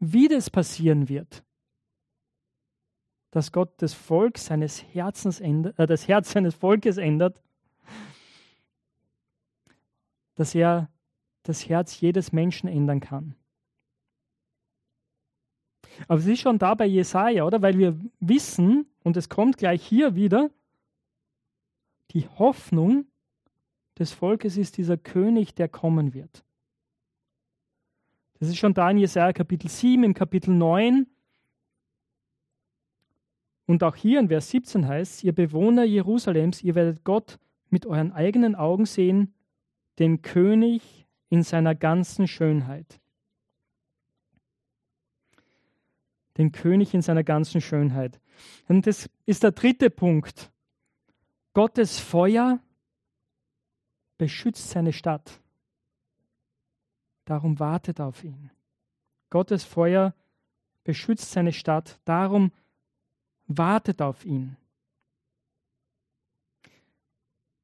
Wie 0.00 0.26
das 0.26 0.50
passieren 0.50 1.08
wird. 1.08 1.44
Dass 3.30 3.52
Gott 3.52 3.80
das 3.80 3.94
Volk 3.94 4.38
seines 4.38 4.82
Herzens 4.92 5.38
ändert, 5.38 5.78
äh, 5.78 5.86
das 5.86 6.08
Herz 6.08 6.32
seines 6.32 6.56
Volkes 6.56 6.96
ändert. 6.96 7.40
Dass 10.34 10.52
er 10.52 10.90
das 11.48 11.68
Herz 11.68 12.00
jedes 12.00 12.32
Menschen 12.32 12.68
ändern 12.68 13.00
kann. 13.00 13.34
Aber 16.08 16.18
es 16.18 16.26
ist 16.26 16.40
schon 16.40 16.58
da 16.58 16.74
bei 16.74 16.86
Jesaja, 16.86 17.44
oder? 17.44 17.62
Weil 17.62 17.78
wir 17.78 17.98
wissen, 18.20 18.86
und 19.02 19.16
es 19.16 19.28
kommt 19.28 19.56
gleich 19.56 19.84
hier 19.84 20.14
wieder, 20.14 20.50
die 22.10 22.28
Hoffnung 22.28 23.06
des 23.98 24.12
Volkes 24.12 24.56
ist 24.56 24.76
dieser 24.76 24.96
König, 24.96 25.54
der 25.54 25.68
kommen 25.68 26.12
wird. 26.12 26.44
Das 28.38 28.48
ist 28.48 28.58
schon 28.58 28.74
da 28.74 28.90
in 28.90 28.98
Jesaja 28.98 29.32
Kapitel 29.32 29.70
7, 29.70 30.04
im 30.04 30.12
Kapitel 30.12 30.52
9. 30.52 31.06
Und 33.66 33.82
auch 33.82 33.96
hier 33.96 34.20
in 34.20 34.28
Vers 34.28 34.50
17 34.50 34.86
heißt 34.86 35.24
ihr 35.24 35.34
Bewohner 35.34 35.84
Jerusalems, 35.84 36.62
ihr 36.62 36.74
werdet 36.74 37.04
Gott 37.04 37.38
mit 37.70 37.86
euren 37.86 38.12
eigenen 38.12 38.54
Augen 38.54 38.84
sehen, 38.84 39.34
den 39.98 40.22
König 40.22 41.05
in 41.28 41.42
seiner 41.42 41.74
ganzen 41.74 42.28
Schönheit. 42.28 43.00
Den 46.36 46.52
König 46.52 46.94
in 46.94 47.02
seiner 47.02 47.24
ganzen 47.24 47.60
Schönheit. 47.60 48.20
Und 48.68 48.86
das 48.86 49.08
ist 49.24 49.42
der 49.42 49.52
dritte 49.52 49.90
Punkt. 49.90 50.50
Gottes 51.54 51.98
Feuer 51.98 52.60
beschützt 54.18 54.70
seine 54.70 54.92
Stadt. 54.92 55.40
Darum 57.24 57.58
wartet 57.58 58.00
auf 58.00 58.22
ihn. 58.22 58.50
Gottes 59.30 59.64
Feuer 59.64 60.14
beschützt 60.84 61.32
seine 61.32 61.52
Stadt. 61.52 61.98
Darum 62.04 62.52
wartet 63.46 64.00
auf 64.00 64.24
ihn. 64.24 64.56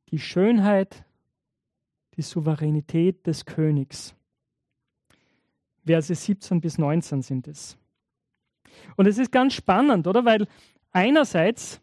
Die 0.08 0.18
Schönheit, 0.18 1.04
die 2.22 2.28
Souveränität 2.28 3.26
des 3.26 3.44
Königs. 3.44 4.14
Verse 5.84 6.14
17 6.14 6.60
bis 6.60 6.78
19 6.78 7.22
sind 7.22 7.48
es. 7.48 7.76
Und 8.96 9.06
es 9.06 9.18
ist 9.18 9.32
ganz 9.32 9.54
spannend, 9.54 10.06
oder? 10.06 10.24
Weil 10.24 10.46
einerseits 10.92 11.80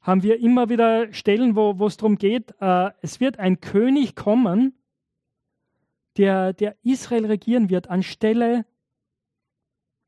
haben 0.00 0.22
wir 0.22 0.40
immer 0.40 0.70
wieder 0.70 1.12
Stellen, 1.12 1.54
wo, 1.54 1.86
es 1.86 1.98
darum 1.98 2.16
geht, 2.16 2.54
äh, 2.60 2.90
es 3.02 3.20
wird 3.20 3.38
ein 3.38 3.60
König 3.60 4.16
kommen, 4.16 4.72
der, 6.16 6.54
der 6.54 6.76
Israel 6.82 7.26
regieren 7.26 7.68
wird 7.68 7.88
anstelle 7.88 8.64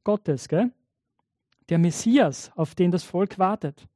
Gottes, 0.04 0.48
gell? 0.48 0.72
der 1.68 1.78
Messias, 1.78 2.50
auf 2.56 2.74
den 2.74 2.90
das 2.90 3.04
Volk 3.04 3.38
wartet. 3.38 3.86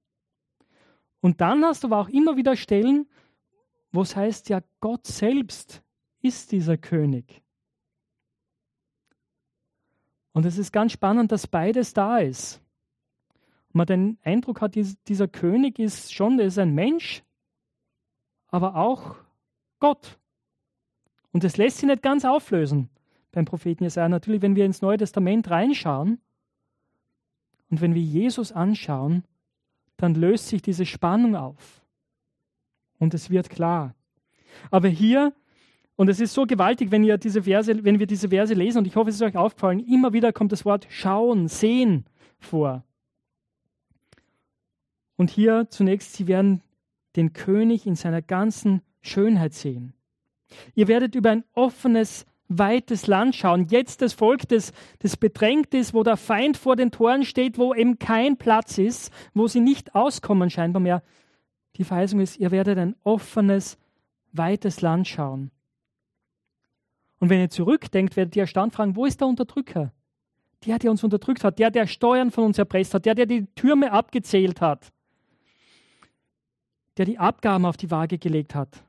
Und 1.20 1.40
dann 1.40 1.64
hast 1.64 1.82
du 1.82 1.88
aber 1.88 2.00
auch 2.00 2.08
immer 2.10 2.36
wieder 2.36 2.54
Stellen, 2.54 3.08
wo 3.96 4.02
es 4.02 4.14
heißt, 4.14 4.48
ja, 4.50 4.60
Gott 4.80 5.06
selbst 5.06 5.82
ist 6.20 6.52
dieser 6.52 6.76
König. 6.76 7.42
Und 10.32 10.44
es 10.44 10.58
ist 10.58 10.70
ganz 10.70 10.92
spannend, 10.92 11.32
dass 11.32 11.46
beides 11.46 11.94
da 11.94 12.18
ist. 12.18 12.60
Und 13.68 13.76
man 13.76 13.86
den 13.86 14.18
Eindruck 14.22 14.60
hat, 14.60 14.74
dieser 14.74 15.28
König 15.28 15.78
ist 15.78 16.12
schon, 16.12 16.38
ist 16.38 16.58
ein 16.58 16.74
Mensch, 16.74 17.24
aber 18.48 18.76
auch 18.76 19.16
Gott. 19.78 20.18
Und 21.32 21.42
das 21.42 21.56
lässt 21.56 21.78
sich 21.78 21.86
nicht 21.86 22.02
ganz 22.02 22.24
auflösen 22.24 22.90
beim 23.32 23.46
Propheten 23.46 23.84
Jesaja. 23.84 24.08
Natürlich, 24.08 24.42
wenn 24.42 24.56
wir 24.56 24.66
ins 24.66 24.82
Neue 24.82 24.98
Testament 24.98 25.50
reinschauen 25.50 26.20
und 27.70 27.80
wenn 27.80 27.94
wir 27.94 28.02
Jesus 28.02 28.52
anschauen, 28.52 29.24
dann 29.96 30.14
löst 30.14 30.48
sich 30.48 30.60
diese 30.60 30.84
Spannung 30.84 31.34
auf. 31.34 31.85
Und 32.98 33.14
es 33.14 33.30
wird 33.30 33.50
klar. 33.50 33.94
Aber 34.70 34.88
hier, 34.88 35.32
und 35.96 36.08
es 36.08 36.20
ist 36.20 36.34
so 36.34 36.46
gewaltig, 36.46 36.90
wenn, 36.90 37.04
ihr 37.04 37.18
diese 37.18 37.42
Verse, 37.42 37.84
wenn 37.84 37.98
wir 37.98 38.06
diese 38.06 38.28
Verse 38.28 38.54
lesen, 38.54 38.78
und 38.78 38.86
ich 38.86 38.96
hoffe, 38.96 39.10
es 39.10 39.16
ist 39.16 39.22
euch 39.22 39.36
aufgefallen, 39.36 39.80
immer 39.80 40.12
wieder 40.12 40.32
kommt 40.32 40.52
das 40.52 40.64
Wort 40.64 40.86
schauen, 40.90 41.48
sehen 41.48 42.04
vor. 42.38 42.84
Und 45.16 45.30
hier 45.30 45.66
zunächst, 45.70 46.12
sie 46.14 46.26
werden 46.26 46.62
den 47.16 47.32
König 47.32 47.86
in 47.86 47.94
seiner 47.94 48.20
ganzen 48.20 48.82
Schönheit 49.00 49.54
sehen. 49.54 49.94
Ihr 50.74 50.88
werdet 50.88 51.14
über 51.14 51.30
ein 51.30 51.44
offenes, 51.54 52.26
weites 52.48 53.06
Land 53.06 53.34
schauen. 53.34 53.66
Jetzt 53.68 54.02
das 54.02 54.12
Volk, 54.12 54.46
das, 54.48 54.72
das 55.00 55.16
bedrängt 55.16 55.74
ist, 55.74 55.94
wo 55.94 56.02
der 56.02 56.16
Feind 56.16 56.56
vor 56.56 56.76
den 56.76 56.90
Toren 56.90 57.24
steht, 57.24 57.58
wo 57.58 57.74
eben 57.74 57.98
kein 57.98 58.36
Platz 58.36 58.78
ist, 58.78 59.12
wo 59.34 59.48
sie 59.48 59.60
nicht 59.60 59.94
auskommen 59.94 60.50
scheinbar 60.50 60.80
mehr. 60.80 61.02
Die 61.76 61.84
Verheißung 61.84 62.20
ist, 62.20 62.38
ihr 62.38 62.50
werdet 62.50 62.78
ein 62.78 62.96
offenes, 63.04 63.78
weites 64.32 64.80
Land 64.80 65.08
schauen. 65.08 65.50
Und 67.18 67.30
wenn 67.30 67.40
ihr 67.40 67.50
zurückdenkt, 67.50 68.16
werdet 68.16 68.36
ihr 68.36 68.42
erstaunt 68.42 68.74
fragen, 68.74 68.96
wo 68.96 69.06
ist 69.06 69.20
der 69.20 69.28
Unterdrücker? 69.28 69.92
Der, 70.64 70.78
der 70.78 70.90
uns 70.90 71.04
unterdrückt 71.04 71.44
hat, 71.44 71.58
der, 71.58 71.70
der 71.70 71.86
Steuern 71.86 72.30
von 72.30 72.44
uns 72.44 72.58
erpresst 72.58 72.94
hat, 72.94 73.04
der, 73.04 73.14
der 73.14 73.26
die 73.26 73.46
Türme 73.54 73.92
abgezählt 73.92 74.60
hat, 74.60 74.92
der 76.96 77.04
die 77.04 77.18
Abgaben 77.18 77.66
auf 77.66 77.76
die 77.76 77.90
Waage 77.90 78.18
gelegt 78.18 78.54
hat. 78.54 78.82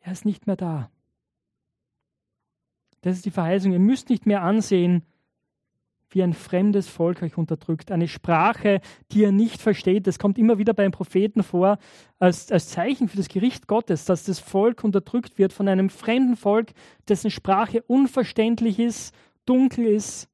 Er 0.00 0.12
ist 0.12 0.24
nicht 0.24 0.46
mehr 0.46 0.56
da. 0.56 0.90
Das 3.02 3.16
ist 3.16 3.24
die 3.24 3.30
Verheißung. 3.30 3.72
Ihr 3.72 3.78
müsst 3.78 4.08
nicht 4.08 4.26
mehr 4.26 4.42
ansehen, 4.42 5.04
wie 6.14 6.22
ein 6.22 6.34
fremdes 6.34 6.88
Volk 6.88 7.22
euch 7.22 7.36
unterdrückt. 7.36 7.90
Eine 7.90 8.08
Sprache, 8.08 8.80
die 9.10 9.20
ihr 9.20 9.32
nicht 9.32 9.60
versteht. 9.60 10.06
Das 10.06 10.18
kommt 10.18 10.38
immer 10.38 10.58
wieder 10.58 10.74
beim 10.74 10.92
Propheten 10.92 11.42
vor, 11.42 11.78
als, 12.18 12.50
als 12.52 12.68
Zeichen 12.68 13.08
für 13.08 13.16
das 13.16 13.28
Gericht 13.28 13.66
Gottes, 13.66 14.04
dass 14.04 14.24
das 14.24 14.38
Volk 14.38 14.84
unterdrückt 14.84 15.38
wird 15.38 15.52
von 15.52 15.68
einem 15.68 15.90
fremden 15.90 16.36
Volk, 16.36 16.72
dessen 17.08 17.30
Sprache 17.30 17.82
unverständlich 17.82 18.78
ist, 18.78 19.14
dunkel 19.46 19.86
ist 19.86 20.28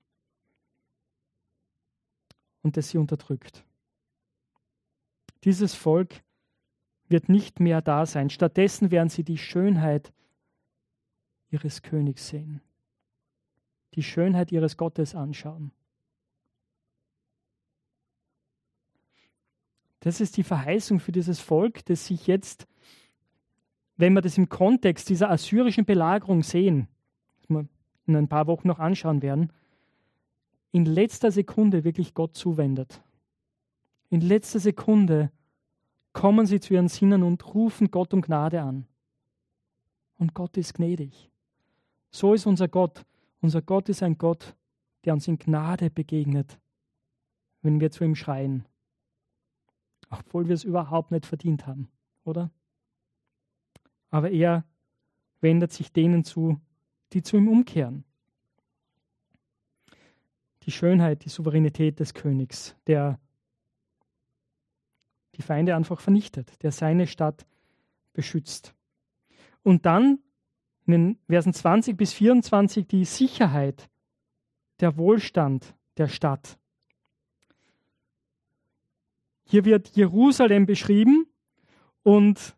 und 2.63 2.77
das 2.77 2.91
sie 2.91 2.99
unterdrückt. 2.99 3.65
Dieses 5.45 5.75
Volk 5.75 6.23
wird 7.09 7.29
nicht 7.29 7.61
mehr 7.61 7.81
da 7.81 8.07
sein. 8.07 8.31
Stattdessen 8.31 8.91
werden 8.91 9.09
sie 9.09 9.25
die 9.25 9.39
Schönheit 9.39 10.13
ihres 11.51 11.83
Königs 11.83 12.29
sehen, 12.29 12.61
die 13.95 14.03
Schönheit 14.03 14.53
ihres 14.53 14.77
Gottes 14.77 15.15
anschauen. 15.15 15.73
Das 20.01 20.21
ist 20.21 20.37
die 20.37 20.45
Verheißung 20.45 21.01
für 21.01 21.13
dieses 21.13 21.41
Volk, 21.41 21.85
das 21.87 22.07
sich 22.07 22.27
jetzt, 22.27 22.67
wenn 23.97 24.13
wir 24.13 24.21
das 24.21 24.39
im 24.39 24.49
Kontext 24.49 25.09
dieser 25.09 25.31
assyrischen 25.31 25.85
Belagerung 25.85 26.43
sehen, 26.43 26.89
das 27.41 27.51
wir 27.51 27.67
in 28.07 28.17
ein 28.17 28.29
paar 28.29 28.47
Wochen 28.47 28.69
noch 28.69 28.79
anschauen 28.79 29.23
werden, 29.23 29.53
in 30.71 30.85
letzter 30.85 31.31
Sekunde 31.31 31.85
wirklich 31.85 32.15
Gott 32.15 32.37
zuwendet. 32.37 33.01
In 34.11 34.21
letzter 34.21 34.61
Sekunde 34.61 35.31
kommen 36.13 36.47
sie 36.47 36.61
zu 36.61 36.75
ihren 36.75 36.89
Sinnen 36.89 37.23
und 37.23 37.55
rufen 37.55 37.91
Gott 37.91 38.15
um 38.15 38.23
Gnade 38.23 38.63
an. 38.63 38.87
Und 40.17 40.35
Gott 40.35 40.57
ist 40.57 40.75
gnädig. 40.75 41.31
So 42.11 42.35
ist 42.35 42.47
unser 42.47 42.69
Gott. 42.69 43.05
Unser 43.41 43.63
Gott 43.63 43.89
ist 43.89 44.03
ein 44.03 44.19
Gott, 44.19 44.57
der 45.05 45.15
uns 45.15 45.29
in 45.29 45.39
Gnade 45.39 45.91
begegnet, 45.91 46.59
wenn 47.63 47.81
wir 47.81 47.91
zu 47.91 48.05
ihm 48.05 48.15
schreien. 48.15 48.67
Obwohl 50.11 50.49
wir 50.49 50.55
es 50.55 50.65
überhaupt 50.65 51.11
nicht 51.11 51.27
verdient 51.27 51.67
haben, 51.67 51.89
oder? 52.25 52.51
Aber 54.11 54.31
er 54.31 54.65
wendet 55.41 55.73
sich 55.73 55.93
denen 55.93 56.25
zu, 56.25 56.61
die 57.13 57.23
zu 57.23 57.37
ihm 57.37 57.49
umkehren. 57.49 58.05
Die 60.63 60.71
Schönheit, 60.71 61.25
die 61.25 61.29
Souveränität 61.29 62.01
des 62.01 62.15
Königs, 62.15 62.77
der 62.87 63.21
die 65.35 65.43
Feinde 65.43 65.77
einfach 65.77 66.01
vernichtet, 66.01 66.63
der 66.63 66.73
seine 66.73 67.07
Stadt 67.07 67.47
beschützt. 68.13 68.75
Und 69.63 69.87
dann 69.87 70.19
in 70.89 70.93
den 70.93 71.19
Versen 71.29 71.53
20 71.53 71.97
bis 71.97 72.13
24 72.15 72.87
die 72.87 73.05
Sicherheit, 73.05 73.89
der 74.81 74.97
Wohlstand 74.97 75.75
der 75.99 76.09
Stadt. 76.09 76.59
Hier 79.45 79.65
wird 79.65 79.89
Jerusalem 79.97 80.67
beschrieben 80.67 81.27
und 82.03 82.57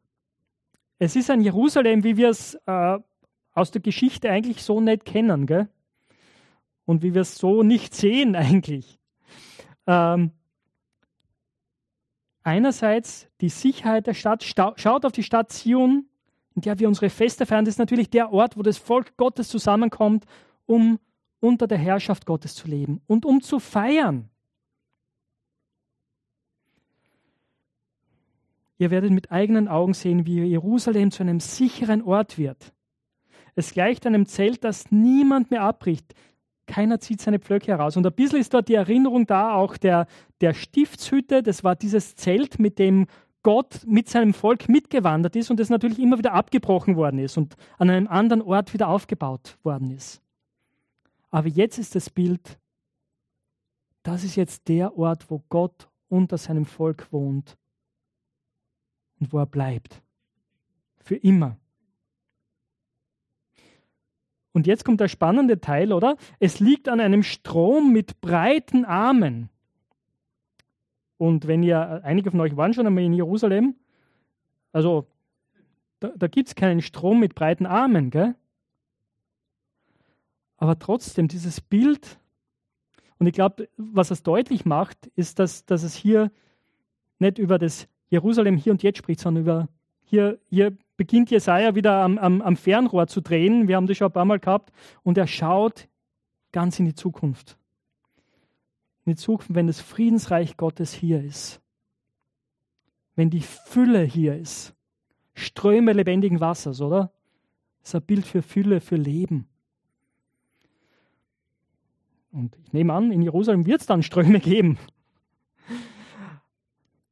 es 0.98 1.16
ist 1.16 1.30
ein 1.30 1.40
Jerusalem, 1.40 2.04
wie 2.04 2.16
wir 2.16 2.28
es 2.28 2.54
äh, 2.66 2.98
aus 3.52 3.70
der 3.70 3.80
Geschichte 3.80 4.30
eigentlich 4.30 4.62
so 4.62 4.80
nicht 4.80 5.04
kennen, 5.04 5.46
gell? 5.46 5.68
Und 6.84 7.02
wie 7.02 7.14
wir 7.14 7.22
es 7.22 7.36
so 7.36 7.62
nicht 7.62 7.94
sehen 7.94 8.36
eigentlich. 8.36 8.98
Ähm, 9.86 10.32
einerseits 12.42 13.28
die 13.40 13.48
Sicherheit 13.48 14.06
der 14.06 14.14
Stadt, 14.14 14.44
schaut 14.44 15.04
auf 15.04 15.12
die 15.12 15.22
Stadt 15.22 15.50
Zion, 15.52 16.09
in 16.54 16.62
der 16.62 16.78
wir 16.78 16.88
unsere 16.88 17.10
Feste 17.10 17.46
feiern. 17.46 17.64
Das 17.64 17.74
ist 17.74 17.78
natürlich 17.78 18.10
der 18.10 18.32
Ort, 18.32 18.56
wo 18.56 18.62
das 18.62 18.78
Volk 18.78 19.16
Gottes 19.16 19.48
zusammenkommt, 19.48 20.24
um 20.66 20.98
unter 21.40 21.66
der 21.66 21.78
Herrschaft 21.78 22.26
Gottes 22.26 22.54
zu 22.54 22.68
leben 22.68 23.00
und 23.06 23.24
um 23.24 23.40
zu 23.40 23.58
feiern. 23.58 24.28
Ihr 28.78 28.90
werdet 28.90 29.10
mit 29.10 29.30
eigenen 29.30 29.68
Augen 29.68 29.92
sehen, 29.92 30.24
wie 30.24 30.42
Jerusalem 30.42 31.10
zu 31.10 31.22
einem 31.22 31.38
sicheren 31.38 32.02
Ort 32.02 32.38
wird. 32.38 32.72
Es 33.54 33.72
gleicht 33.72 34.06
einem 34.06 34.24
Zelt, 34.26 34.64
das 34.64 34.90
niemand 34.90 35.50
mehr 35.50 35.62
abbricht. 35.62 36.14
keiner 36.66 37.00
zieht 37.00 37.20
seine 37.20 37.40
Pflöcke 37.40 37.72
heraus. 37.72 37.96
Und 37.96 38.06
ein 38.06 38.12
bisschen 38.12 38.38
ist 38.38 38.54
dort 38.54 38.68
die 38.68 38.74
Erinnerung 38.74 39.26
da, 39.26 39.54
auch 39.54 39.76
der, 39.76 40.06
der 40.40 40.54
Stiftshütte, 40.54 41.42
das 41.42 41.64
war 41.64 41.74
dieses 41.74 42.14
Zelt, 42.14 42.58
mit 42.58 42.78
dem 42.78 43.06
Gott 43.42 43.80
mit 43.86 44.08
seinem 44.08 44.34
Volk 44.34 44.68
mitgewandert 44.68 45.36
ist 45.36 45.50
und 45.50 45.58
das 45.58 45.70
natürlich 45.70 45.98
immer 45.98 46.18
wieder 46.18 46.32
abgebrochen 46.32 46.96
worden 46.96 47.18
ist 47.18 47.36
und 47.36 47.56
an 47.78 47.90
einem 47.90 48.06
anderen 48.06 48.42
Ort 48.42 48.72
wieder 48.74 48.88
aufgebaut 48.88 49.58
worden 49.62 49.90
ist. 49.90 50.22
Aber 51.30 51.48
jetzt 51.48 51.78
ist 51.78 51.94
das 51.94 52.10
Bild, 52.10 52.58
das 54.02 54.24
ist 54.24 54.36
jetzt 54.36 54.68
der 54.68 54.96
Ort, 54.96 55.30
wo 55.30 55.42
Gott 55.48 55.88
unter 56.08 56.38
seinem 56.38 56.66
Volk 56.66 57.12
wohnt 57.12 57.56
und 59.20 59.32
wo 59.32 59.38
er 59.38 59.46
bleibt. 59.46 60.02
Für 60.98 61.16
immer. 61.16 61.56
Und 64.52 64.66
jetzt 64.66 64.84
kommt 64.84 65.00
der 65.00 65.08
spannende 65.08 65.60
Teil, 65.60 65.92
oder? 65.92 66.16
Es 66.40 66.58
liegt 66.58 66.88
an 66.88 67.00
einem 67.00 67.22
Strom 67.22 67.92
mit 67.92 68.20
breiten 68.20 68.84
Armen. 68.84 69.48
Und 71.20 71.46
wenn 71.46 71.62
ihr, 71.62 72.00
einige 72.02 72.30
von 72.30 72.40
euch 72.40 72.56
waren 72.56 72.72
schon 72.72 72.86
einmal 72.86 73.04
in 73.04 73.12
Jerusalem, 73.12 73.74
also 74.72 75.06
da, 75.98 76.08
da 76.16 76.28
gibt 76.28 76.48
es 76.48 76.54
keinen 76.54 76.80
Strom 76.80 77.20
mit 77.20 77.34
breiten 77.34 77.66
Armen, 77.66 78.08
gell? 78.08 78.34
Aber 80.56 80.78
trotzdem, 80.78 81.28
dieses 81.28 81.60
Bild, 81.60 82.18
und 83.18 83.26
ich 83.26 83.34
glaube, 83.34 83.68
was 83.76 84.10
es 84.10 84.22
deutlich 84.22 84.64
macht, 84.64 85.08
ist, 85.14 85.38
dass, 85.38 85.66
dass 85.66 85.82
es 85.82 85.94
hier 85.94 86.32
nicht 87.18 87.36
über 87.36 87.58
das 87.58 87.86
Jerusalem 88.08 88.56
hier 88.56 88.72
und 88.72 88.82
jetzt 88.82 88.96
spricht, 88.96 89.20
sondern 89.20 89.42
über 89.42 89.68
hier, 90.04 90.38
hier 90.48 90.74
beginnt 90.96 91.30
Jesaja 91.30 91.74
wieder 91.74 92.02
am, 92.02 92.16
am, 92.16 92.40
am 92.40 92.56
Fernrohr 92.56 93.08
zu 93.08 93.20
drehen. 93.20 93.68
Wir 93.68 93.76
haben 93.76 93.86
das 93.86 93.98
schon 93.98 94.06
ein 94.06 94.12
paar 94.12 94.24
Mal 94.24 94.40
gehabt. 94.40 94.72
Und 95.02 95.18
er 95.18 95.26
schaut 95.26 95.86
ganz 96.50 96.78
in 96.78 96.86
die 96.86 96.94
Zukunft. 96.94 97.58
In 99.04 99.12
die 99.12 99.16
Zukunft, 99.16 99.54
wenn 99.54 99.66
das 99.66 99.80
Friedensreich 99.80 100.56
Gottes 100.56 100.92
hier 100.92 101.22
ist. 101.22 101.60
Wenn 103.16 103.30
die 103.30 103.40
Fülle 103.40 104.02
hier 104.02 104.36
ist. 104.36 104.74
Ströme 105.34 105.92
lebendigen 105.92 106.40
Wassers, 106.40 106.80
oder? 106.80 107.12
Das 107.80 107.90
ist 107.90 107.94
ein 107.94 108.02
Bild 108.02 108.26
für 108.26 108.42
Fülle, 108.42 108.80
für 108.80 108.96
Leben. 108.96 109.48
Und 112.32 112.56
ich 112.62 112.72
nehme 112.72 112.92
an, 112.92 113.10
in 113.10 113.22
Jerusalem 113.22 113.66
wird 113.66 113.80
es 113.80 113.86
dann 113.86 114.02
Ströme 114.02 114.40
geben. 114.40 114.78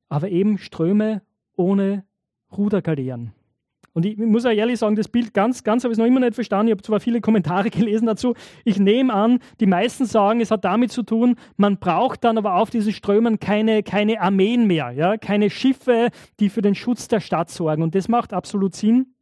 Aber 0.09 0.29
eben 0.29 0.59
Ströme 0.59 1.23
ohne 1.57 2.05
Rudergaleeren. 2.57 3.33
Und 3.99 4.07
ich 4.07 4.17
muss 4.17 4.47
auch 4.47 4.53
ehrlich 4.53 4.79
sagen, 4.79 4.95
das 4.95 5.09
Bild 5.09 5.35
ganz, 5.35 5.65
ganz 5.65 5.83
habe 5.83 5.93
ich 5.93 5.99
noch 5.99 6.07
immer 6.07 6.21
nicht 6.21 6.37
verstanden. 6.37 6.69
Ich 6.69 6.71
habe 6.75 6.83
zwar 6.83 7.01
viele 7.01 7.21
Kommentare 7.21 7.69
gelesen 7.71 8.07
dazu. 8.07 8.35
Ich 8.65 8.79
nehme 8.79 9.13
an, 9.13 9.41
die 9.59 9.67
meisten 9.67 10.05
sagen, 10.05 10.41
es 10.41 10.53
hat 10.53 10.65
damit 10.65 10.93
zu 10.93 11.03
tun, 11.03 11.35
man 11.57 11.79
braucht 11.79 12.23
dann 12.23 12.39
aber 12.39 12.55
auf 12.55 12.71
diesen 12.71 12.93
Strömen 12.93 13.41
keine, 13.41 13.83
keine 13.83 14.21
Armeen 14.21 14.69
mehr, 14.69 14.93
ja? 14.93 15.17
keine 15.17 15.51
Schiffe, 15.51 16.11
die 16.39 16.49
für 16.49 16.63
den 16.63 16.77
Schutz 16.77 17.09
der 17.09 17.19
Stadt 17.19 17.51
sorgen. 17.51 17.83
Und 17.83 17.97
das 17.97 18.07
macht 18.07 18.33
absolut 18.33 18.77
Sinn. 18.77 19.15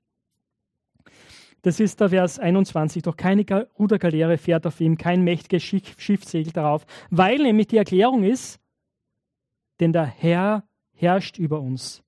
Das 1.62 1.80
ist 1.80 1.98
der 1.98 2.10
Vers 2.10 2.38
21. 2.38 3.02
Doch 3.02 3.16
keine 3.16 3.46
Rudergaleere 3.78 4.36
fährt 4.36 4.66
auf 4.66 4.78
ihm, 4.82 4.98
kein 4.98 5.22
mächtiges 5.22 5.62
Schiff 5.62 6.22
segelt 6.24 6.58
darauf, 6.58 6.84
weil 7.08 7.38
nämlich 7.38 7.68
die 7.68 7.78
Erklärung 7.78 8.24
ist, 8.24 8.60
denn 9.80 9.94
der 9.94 10.04
Herr 10.04 10.64
herrscht 10.92 11.38
über 11.38 11.62
uns. 11.62 12.02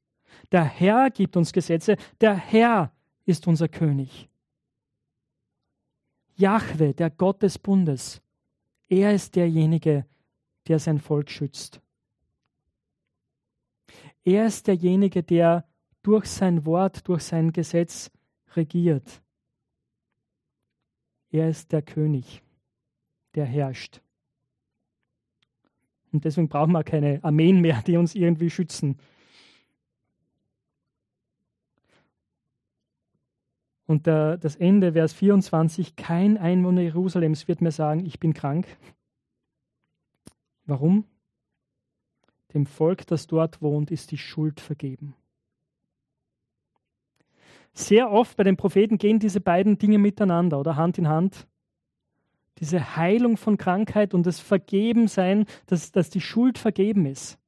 Der 0.52 0.64
Herr 0.64 1.10
gibt 1.10 1.36
uns 1.36 1.52
Gesetze, 1.52 1.96
der 2.20 2.34
Herr 2.34 2.92
ist 3.24 3.46
unser 3.46 3.68
König. 3.68 4.28
Jahwe, 6.36 6.94
der 6.94 7.10
Gott 7.10 7.42
des 7.42 7.58
Bundes, 7.58 8.22
er 8.88 9.12
ist 9.12 9.36
derjenige, 9.36 10.06
der 10.66 10.78
sein 10.78 10.98
Volk 10.98 11.30
schützt. 11.30 11.80
Er 14.24 14.46
ist 14.46 14.66
derjenige, 14.66 15.22
der 15.22 15.66
durch 16.02 16.26
sein 16.26 16.64
Wort, 16.64 17.06
durch 17.08 17.22
sein 17.22 17.52
Gesetz 17.52 18.10
regiert. 18.54 19.22
Er 21.30 21.48
ist 21.48 21.72
der 21.72 21.82
König, 21.82 22.42
der 23.34 23.44
herrscht. 23.44 24.00
Und 26.12 26.24
deswegen 26.24 26.48
brauchen 26.48 26.72
wir 26.72 26.84
keine 26.84 27.22
Armeen 27.22 27.60
mehr, 27.60 27.82
die 27.86 27.96
uns 27.96 28.14
irgendwie 28.14 28.48
schützen. 28.48 28.98
Und 33.88 34.06
der, 34.06 34.36
das 34.36 34.54
Ende, 34.54 34.92
Vers 34.92 35.14
24, 35.14 35.96
kein 35.96 36.36
Einwohner 36.36 36.82
Jerusalems 36.82 37.48
wird 37.48 37.62
mir 37.62 37.72
sagen, 37.72 38.04
ich 38.04 38.20
bin 38.20 38.34
krank. 38.34 38.66
Warum? 40.66 41.06
Dem 42.52 42.66
Volk, 42.66 43.06
das 43.06 43.26
dort 43.26 43.62
wohnt, 43.62 43.90
ist 43.90 44.10
die 44.10 44.18
Schuld 44.18 44.60
vergeben. 44.60 45.14
Sehr 47.72 48.10
oft 48.10 48.36
bei 48.36 48.44
den 48.44 48.58
Propheten 48.58 48.98
gehen 48.98 49.20
diese 49.20 49.40
beiden 49.40 49.78
Dinge 49.78 49.96
miteinander 49.96 50.60
oder 50.60 50.76
Hand 50.76 50.98
in 50.98 51.08
Hand. 51.08 51.46
Diese 52.58 52.94
Heilung 52.96 53.38
von 53.38 53.56
Krankheit 53.56 54.12
und 54.12 54.26
das 54.26 54.38
Vergebensein, 54.38 55.46
dass, 55.64 55.92
dass 55.92 56.10
die 56.10 56.20
Schuld 56.20 56.58
vergeben 56.58 57.06
ist. 57.06 57.38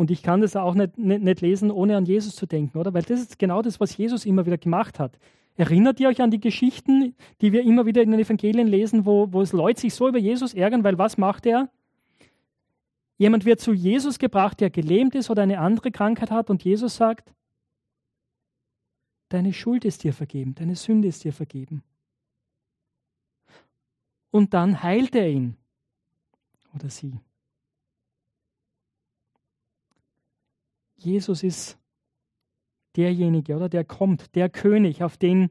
Und 0.00 0.10
ich 0.10 0.22
kann 0.22 0.40
das 0.40 0.56
auch 0.56 0.74
nicht, 0.74 0.96
nicht, 0.96 1.22
nicht, 1.22 1.42
lesen, 1.42 1.70
ohne 1.70 1.94
an 1.94 2.06
Jesus 2.06 2.34
zu 2.34 2.46
denken, 2.46 2.78
oder? 2.78 2.94
Weil 2.94 3.02
das 3.02 3.20
ist 3.20 3.38
genau 3.38 3.60
das, 3.60 3.80
was 3.80 3.94
Jesus 3.94 4.24
immer 4.24 4.46
wieder 4.46 4.56
gemacht 4.56 4.98
hat. 4.98 5.18
Erinnert 5.58 6.00
ihr 6.00 6.08
euch 6.08 6.22
an 6.22 6.30
die 6.30 6.40
Geschichten, 6.40 7.14
die 7.42 7.52
wir 7.52 7.64
immer 7.64 7.84
wieder 7.84 8.00
in 8.00 8.10
den 8.10 8.18
Evangelien 8.18 8.66
lesen, 8.66 9.04
wo, 9.04 9.30
wo 9.30 9.42
es 9.42 9.52
Leute 9.52 9.78
sich 9.78 9.92
so 9.92 10.08
über 10.08 10.16
Jesus 10.16 10.54
ärgern, 10.54 10.84
weil 10.84 10.96
was 10.96 11.18
macht 11.18 11.44
er? 11.44 11.68
Jemand 13.18 13.44
wird 13.44 13.60
zu 13.60 13.74
Jesus 13.74 14.18
gebracht, 14.18 14.62
der 14.62 14.70
gelähmt 14.70 15.14
ist 15.14 15.28
oder 15.28 15.42
eine 15.42 15.58
andere 15.58 15.90
Krankheit 15.90 16.30
hat 16.30 16.48
und 16.48 16.64
Jesus 16.64 16.96
sagt, 16.96 17.34
deine 19.28 19.52
Schuld 19.52 19.84
ist 19.84 20.02
dir 20.02 20.14
vergeben, 20.14 20.54
deine 20.54 20.76
Sünde 20.76 21.08
ist 21.08 21.24
dir 21.24 21.34
vergeben. 21.34 21.82
Und 24.30 24.54
dann 24.54 24.82
heilt 24.82 25.14
er 25.14 25.28
ihn 25.28 25.58
oder 26.74 26.88
sie. 26.88 27.20
Jesus 31.02 31.42
ist 31.42 31.78
derjenige, 32.96 33.56
oder 33.56 33.68
der 33.68 33.84
kommt, 33.84 34.34
der 34.34 34.48
König, 34.48 35.02
auf 35.02 35.16
den 35.16 35.50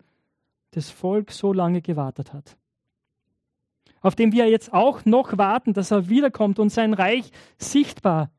das 0.72 0.90
Volk 0.90 1.32
so 1.32 1.54
lange 1.54 1.82
gewartet 1.82 2.34
hat. 2.34 2.58
Auf 4.02 4.16
den 4.16 4.32
wir 4.32 4.50
jetzt 4.50 4.72
auch 4.72 5.04
noch 5.06 5.38
warten, 5.38 5.74
dass 5.74 5.92
er 5.92 6.10
wiederkommt 6.10 6.60
und 6.60 6.70
sein 6.70 6.94
Reich 6.94 7.32
sichtbar 7.58 8.32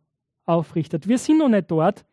aufrichtet. 0.47 1.09
Wir 1.09 1.19
sind 1.19 1.39
noch 1.39 1.49
nicht 1.49 1.71
dort, 1.71 2.05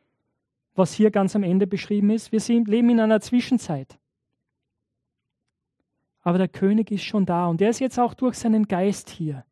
was 0.76 0.94
hier 0.94 1.12
ganz 1.12 1.36
am 1.36 1.44
Ende 1.44 1.68
beschrieben 1.68 2.10
ist. 2.10 2.32
Wir 2.32 2.40
sind, 2.40 2.68
leben 2.68 2.90
in 2.90 3.00
einer 3.00 3.22
Zwischenzeit. 3.22 4.00
Aber 6.22 6.38
der 6.38 6.50
König 6.50 6.92
ist 6.92 7.04
schon 7.04 7.26
da 7.26 7.48
und 7.48 7.62
er 7.62 7.70
ist 7.70 7.80
jetzt 7.80 8.00
auch 8.00 8.14
durch 8.14 8.38
seinen 8.38 8.68
Geist 8.68 9.10
hier. 9.10 9.46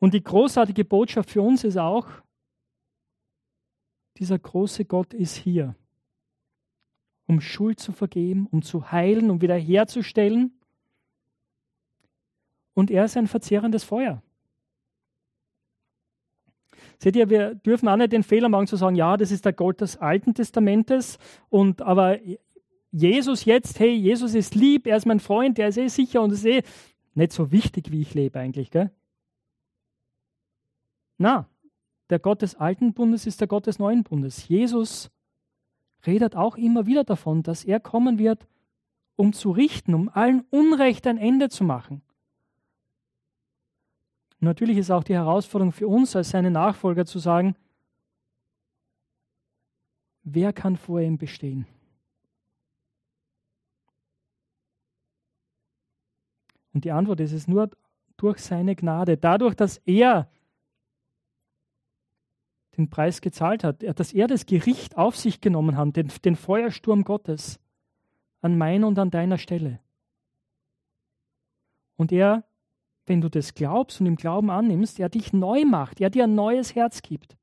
Und 0.00 0.12
die 0.12 0.24
großartige 0.24 0.84
Botschaft 0.84 1.30
für 1.30 1.40
uns 1.40 1.62
ist 1.62 1.78
auch, 1.78 2.08
dieser 4.18 4.38
große 4.38 4.84
Gott 4.84 5.12
ist 5.14 5.36
hier, 5.36 5.74
um 7.26 7.40
Schuld 7.40 7.80
zu 7.80 7.92
vergeben, 7.92 8.46
um 8.50 8.62
zu 8.62 8.92
heilen, 8.92 9.30
um 9.30 9.40
wiederherzustellen. 9.40 10.58
Und 12.74 12.90
er 12.90 13.04
ist 13.04 13.16
ein 13.16 13.26
verzehrendes 13.26 13.84
Feuer. 13.84 14.22
Seht 16.98 17.16
ihr, 17.16 17.28
wir 17.28 17.54
dürfen 17.54 17.88
auch 17.88 17.96
nicht 17.96 18.12
den 18.12 18.22
Fehler 18.22 18.48
machen 18.48 18.66
zu 18.66 18.76
sagen, 18.76 18.96
ja, 18.96 19.16
das 19.16 19.30
ist 19.30 19.44
der 19.44 19.52
Gott 19.52 19.80
des 19.80 19.96
Alten 19.96 20.34
Testamentes 20.34 21.18
und 21.48 21.82
aber 21.82 22.18
Jesus 22.90 23.44
jetzt, 23.44 23.80
hey, 23.80 23.92
Jesus 23.92 24.34
ist 24.34 24.54
lieb, 24.54 24.86
er 24.86 24.96
ist 24.96 25.06
mein 25.06 25.20
Freund, 25.20 25.58
er 25.58 25.68
ist 25.68 25.78
eh 25.78 25.88
sicher 25.88 26.22
und 26.22 26.32
ist 26.32 26.44
eh 26.44 26.62
nicht 27.14 27.32
so 27.32 27.50
wichtig, 27.50 27.90
wie 27.90 28.02
ich 28.02 28.14
lebe 28.14 28.38
eigentlich, 28.38 28.70
gell? 28.70 28.90
Na, 31.18 31.48
der 32.10 32.18
Gott 32.18 32.42
des 32.42 32.54
alten 32.54 32.92
Bundes 32.92 33.26
ist 33.26 33.40
der 33.40 33.48
Gott 33.48 33.66
des 33.66 33.78
neuen 33.78 34.02
Bundes. 34.02 34.48
Jesus 34.48 35.10
redet 36.06 36.36
auch 36.36 36.56
immer 36.56 36.86
wieder 36.86 37.04
davon, 37.04 37.42
dass 37.42 37.64
er 37.64 37.80
kommen 37.80 38.18
wird, 38.18 38.46
um 39.16 39.32
zu 39.32 39.50
richten, 39.50 39.94
um 39.94 40.08
allen 40.08 40.44
Unrecht 40.50 41.06
ein 41.06 41.18
Ende 41.18 41.48
zu 41.48 41.64
machen. 41.64 42.02
Natürlich 44.40 44.76
ist 44.76 44.90
auch 44.90 45.04
die 45.04 45.14
Herausforderung 45.14 45.72
für 45.72 45.88
uns 45.88 46.14
als 46.14 46.30
seine 46.30 46.50
Nachfolger 46.50 47.06
zu 47.06 47.18
sagen, 47.18 47.56
wer 50.22 50.52
kann 50.52 50.76
vor 50.76 51.00
ihm 51.00 51.16
bestehen? 51.16 51.66
Und 56.74 56.84
die 56.84 56.92
Antwort 56.92 57.20
ist 57.20 57.32
es 57.32 57.48
nur 57.48 57.70
durch 58.16 58.38
seine 58.38 58.74
Gnade, 58.76 59.16
dadurch, 59.16 59.54
dass 59.54 59.78
er 59.86 60.28
den 62.76 62.90
Preis 62.90 63.20
gezahlt 63.20 63.64
hat, 63.64 63.82
dass 63.98 64.12
er 64.12 64.26
das 64.26 64.46
Gericht 64.46 64.96
auf 64.96 65.16
sich 65.16 65.40
genommen 65.40 65.76
hat, 65.76 65.96
den, 65.96 66.10
den 66.24 66.36
Feuersturm 66.36 67.04
Gottes. 67.04 67.60
an 68.40 68.58
meiner 68.58 68.86
und 68.86 68.98
an 68.98 69.10
deiner 69.10 69.38
Stelle. 69.38 69.80
Und 71.96 72.12
er, 72.12 72.44
wenn 73.06 73.22
du 73.22 73.30
das 73.30 73.54
glaubst 73.54 74.00
und 74.00 74.06
im 74.06 74.16
Glauben 74.16 74.50
annimmst, 74.50 75.00
er 75.00 75.08
dich 75.08 75.32
neu 75.32 75.64
macht, 75.64 76.00
er 76.00 76.10
dir 76.10 76.24
ein 76.24 76.34
neues 76.34 76.74
Herz 76.74 77.00
gibt 77.00 77.38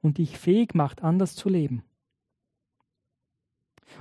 und 0.00 0.18
dich 0.18 0.38
fähig 0.38 0.74
macht, 0.74 1.02
anders 1.02 1.34
zu 1.34 1.48
leben. 1.48 1.82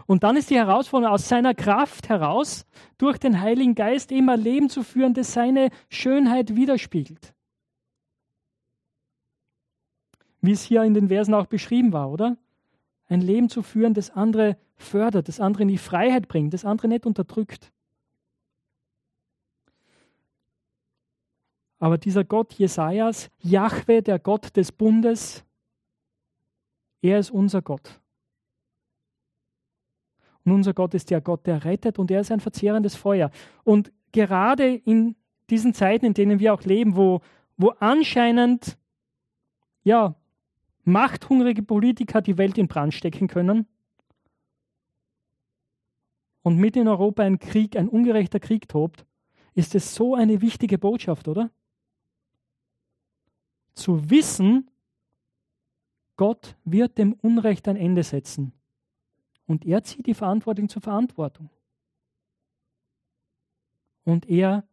Und 0.06 0.24
dann 0.24 0.38
ist 0.38 0.50
die 0.50 0.56
Herausforderung, 0.56 1.14
aus 1.14 1.28
seiner 1.28 1.54
Kraft 1.54 2.10
heraus, 2.10 2.66
durch 2.98 3.18
den 3.18 3.42
Heiligen 3.42 3.76
Geist 3.76 4.12
immer 4.12 4.38
Leben 4.38 4.70
zu 4.70 4.84
führen, 4.84 5.14
das 5.14 5.34
seine 5.34 5.70
Schönheit 5.90 6.56
widerspiegelt. 6.56 7.34
Wie 10.42 10.52
es 10.52 10.64
hier 10.64 10.84
in 10.84 10.94
den 10.94 11.10
Versen 11.10 11.34
auch 11.34 11.46
beschrieben 11.46 11.94
war, 11.94 12.10
oder? 12.10 12.38
Ein 13.08 13.22
Leben 13.22 13.50
zu 13.50 13.62
führen, 13.62 13.94
das 13.94 14.10
andere 14.10 14.58
fördert, 14.76 15.28
das 15.28 15.40
andere 15.40 15.64
in 15.64 15.70
die 15.70 15.78
Freiheit 15.78 16.28
bringt, 16.28 16.54
das 16.54 16.66
andere 16.66 16.88
nicht 16.88 17.06
unterdrückt. 17.06 17.72
Aber 21.80 21.98
dieser 21.98 22.24
Gott 22.24 22.54
Jesajas, 22.54 23.30
Jahwe, 23.40 24.02
der 24.02 24.20
Gott 24.20 24.56
des 24.56 24.72
Bundes, 24.72 25.44
er 27.02 27.20
ist 27.20 27.32
unser 27.32 27.62
Gott. 27.62 28.00
Und 30.44 30.54
unser 30.54 30.74
Gott 30.74 30.94
ist 30.94 31.10
der 31.10 31.22
Gott, 31.22 31.46
der 31.46 31.66
rettet 31.66 32.00
und 32.00 32.10
er 32.12 32.22
ist 32.22 32.32
ein 32.32 32.40
verzehrendes 32.40 32.96
Feuer. 32.96 33.32
Und 33.64 33.92
gerade 34.12 34.76
in 34.76 35.16
diesen 35.50 35.74
Zeiten, 35.74 36.06
in 36.06 36.14
denen 36.14 36.40
wir 36.40 36.54
auch 36.54 36.64
leben, 36.64 36.96
wo, 36.96 37.22
wo 37.58 37.70
anscheinend 37.80 38.78
ja, 39.84 40.16
machthungrige 40.84 41.64
Politiker 41.64 42.22
die 42.22 42.38
Welt 42.38 42.58
in 42.58 42.68
Brand 42.68 42.94
stecken 42.94 43.28
können 43.28 43.68
und 46.44 46.58
mitten 46.58 46.80
in 46.80 46.88
Europa 46.88 47.24
ein 47.24 47.40
Krieg, 47.40 47.76
ein 47.76 47.90
ungerechter 47.90 48.40
Krieg 48.40 48.68
tobt, 48.68 49.06
ist 49.54 49.76
es 49.76 49.94
so 49.94 50.16
eine 50.16 50.42
wichtige 50.42 50.78
Botschaft, 50.78 51.28
oder? 51.28 51.52
Zu 53.74 54.10
wissen, 54.10 54.70
Gott 56.18 56.56
wird 56.66 56.98
dem 56.98 57.14
Unrecht 57.14 57.68
ein 57.68 57.76
Ende 57.76 58.04
setzen. 58.04 58.54
Und 59.48 59.66
er 59.66 59.84
zieht 59.84 60.06
die 60.06 60.14
Verantwortung 60.14 60.70
zur 60.70 60.82
Verantwortung. 60.82 61.50
Und 64.04 64.30
er 64.30 64.66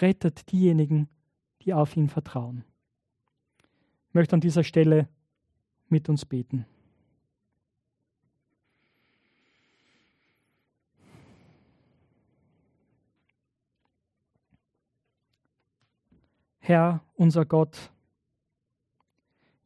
rettet 0.00 0.50
diejenigen, 0.52 1.08
die 1.62 1.74
auf 1.74 1.96
ihn 1.96 2.08
vertrauen. 2.08 2.64
Ich 4.08 4.14
möchte 4.14 4.34
an 4.34 4.40
dieser 4.40 4.64
Stelle 4.64 5.08
mit 5.90 6.08
uns 6.08 6.24
beten. 6.24 6.66
Herr, 16.60 17.02
unser 17.16 17.44
Gott, 17.44 17.90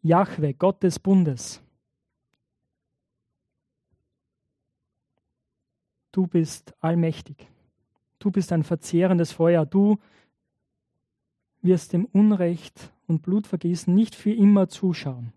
Jahwe, 0.03 0.55
Gott 0.55 0.83
des 0.83 0.99
Bundes, 0.99 1.61
du 6.13 6.27
bist 6.27 6.73
allmächtig. 6.81 7.47
Du 8.25 8.31
bist 8.31 8.53
ein 8.53 8.65
verzehrendes 8.65 9.33
Feuer. 9.33 9.67
Du 9.67 9.99
wirst 11.61 11.93
dem 11.93 12.07
Unrecht 12.07 12.91
und 13.07 13.21
Blutvergießen 13.21 13.95
nicht 13.95 14.15
für 14.15 14.33
immer 14.33 14.67
zuschauen. 14.71 15.34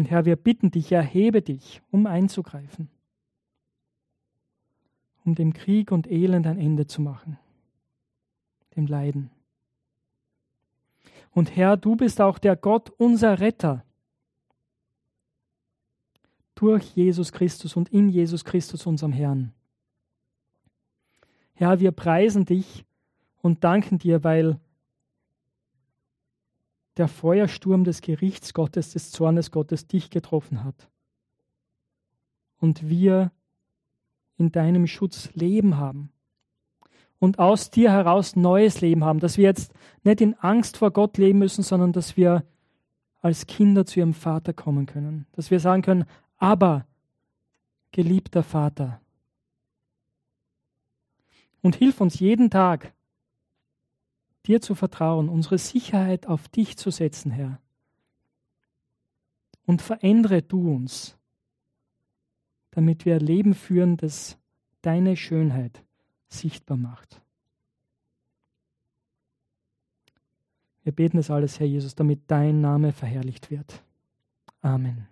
Und 0.00 0.06
Herr, 0.06 0.24
wir 0.24 0.36
bitten 0.36 0.70
dich, 0.70 0.92
erhebe 0.92 1.42
dich, 1.42 1.82
um 1.90 2.06
einzugreifen, 2.06 2.88
um 5.26 5.34
dem 5.34 5.52
Krieg 5.52 5.92
und 5.92 6.10
Elend 6.10 6.46
ein 6.46 6.58
Ende 6.58 6.86
zu 6.86 7.02
machen, 7.02 7.38
dem 8.76 8.86
Leiden. 8.86 9.30
Und 11.32 11.54
Herr, 11.54 11.76
du 11.76 11.96
bist 11.96 12.22
auch 12.22 12.38
der 12.38 12.56
Gott, 12.56 12.88
unser 12.96 13.40
Retter 13.40 13.84
durch 16.54 16.96
Jesus 16.96 17.30
Christus 17.30 17.76
und 17.76 17.90
in 17.90 18.08
Jesus 18.08 18.46
Christus, 18.46 18.86
unserem 18.86 19.12
Herrn. 19.12 19.52
Herr, 21.52 21.78
wir 21.80 21.92
preisen 21.92 22.46
dich 22.46 22.86
und 23.42 23.64
danken 23.64 23.98
dir, 23.98 24.24
weil 24.24 24.58
der 27.00 27.08
Feuersturm 27.08 27.82
des 27.82 28.02
Gerichts 28.02 28.54
Gottes, 28.54 28.92
des 28.92 29.10
Zornes 29.10 29.50
Gottes 29.50 29.86
dich 29.86 30.10
getroffen 30.10 30.62
hat. 30.62 30.90
Und 32.58 32.88
wir 32.88 33.32
in 34.36 34.52
deinem 34.52 34.86
Schutz 34.86 35.30
Leben 35.34 35.78
haben. 35.78 36.12
Und 37.18 37.38
aus 37.38 37.70
dir 37.70 37.90
heraus 37.90 38.36
neues 38.36 38.82
Leben 38.82 39.02
haben, 39.02 39.18
dass 39.18 39.38
wir 39.38 39.44
jetzt 39.44 39.72
nicht 40.04 40.20
in 40.20 40.34
Angst 40.34 40.76
vor 40.76 40.90
Gott 40.90 41.16
leben 41.16 41.38
müssen, 41.38 41.62
sondern 41.62 41.92
dass 41.92 42.18
wir 42.18 42.44
als 43.22 43.46
Kinder 43.46 43.86
zu 43.86 44.00
ihrem 44.00 44.14
Vater 44.14 44.52
kommen 44.52 44.84
können. 44.84 45.26
Dass 45.32 45.50
wir 45.50 45.58
sagen 45.58 45.82
können, 45.82 46.04
aber, 46.36 46.86
geliebter 47.92 48.42
Vater, 48.42 49.00
und 51.62 51.76
hilf 51.76 52.00
uns 52.00 52.18
jeden 52.20 52.50
Tag, 52.50 52.92
dir 54.46 54.60
zu 54.60 54.74
vertrauen, 54.74 55.28
unsere 55.28 55.58
Sicherheit 55.58 56.26
auf 56.26 56.48
dich 56.48 56.76
zu 56.76 56.90
setzen, 56.90 57.30
Herr. 57.30 57.60
Und 59.66 59.82
verändere 59.82 60.42
du 60.42 60.74
uns, 60.74 61.16
damit 62.70 63.04
wir 63.04 63.16
ein 63.16 63.20
Leben 63.20 63.54
führen, 63.54 63.96
das 63.96 64.38
deine 64.82 65.16
Schönheit 65.16 65.84
sichtbar 66.28 66.76
macht. 66.76 67.20
Wir 70.82 70.92
beten 70.92 71.18
es 71.18 71.30
alles, 71.30 71.60
Herr 71.60 71.66
Jesus, 71.66 71.94
damit 71.94 72.22
dein 72.28 72.60
Name 72.60 72.92
verherrlicht 72.92 73.50
wird. 73.50 73.82
Amen. 74.62 75.09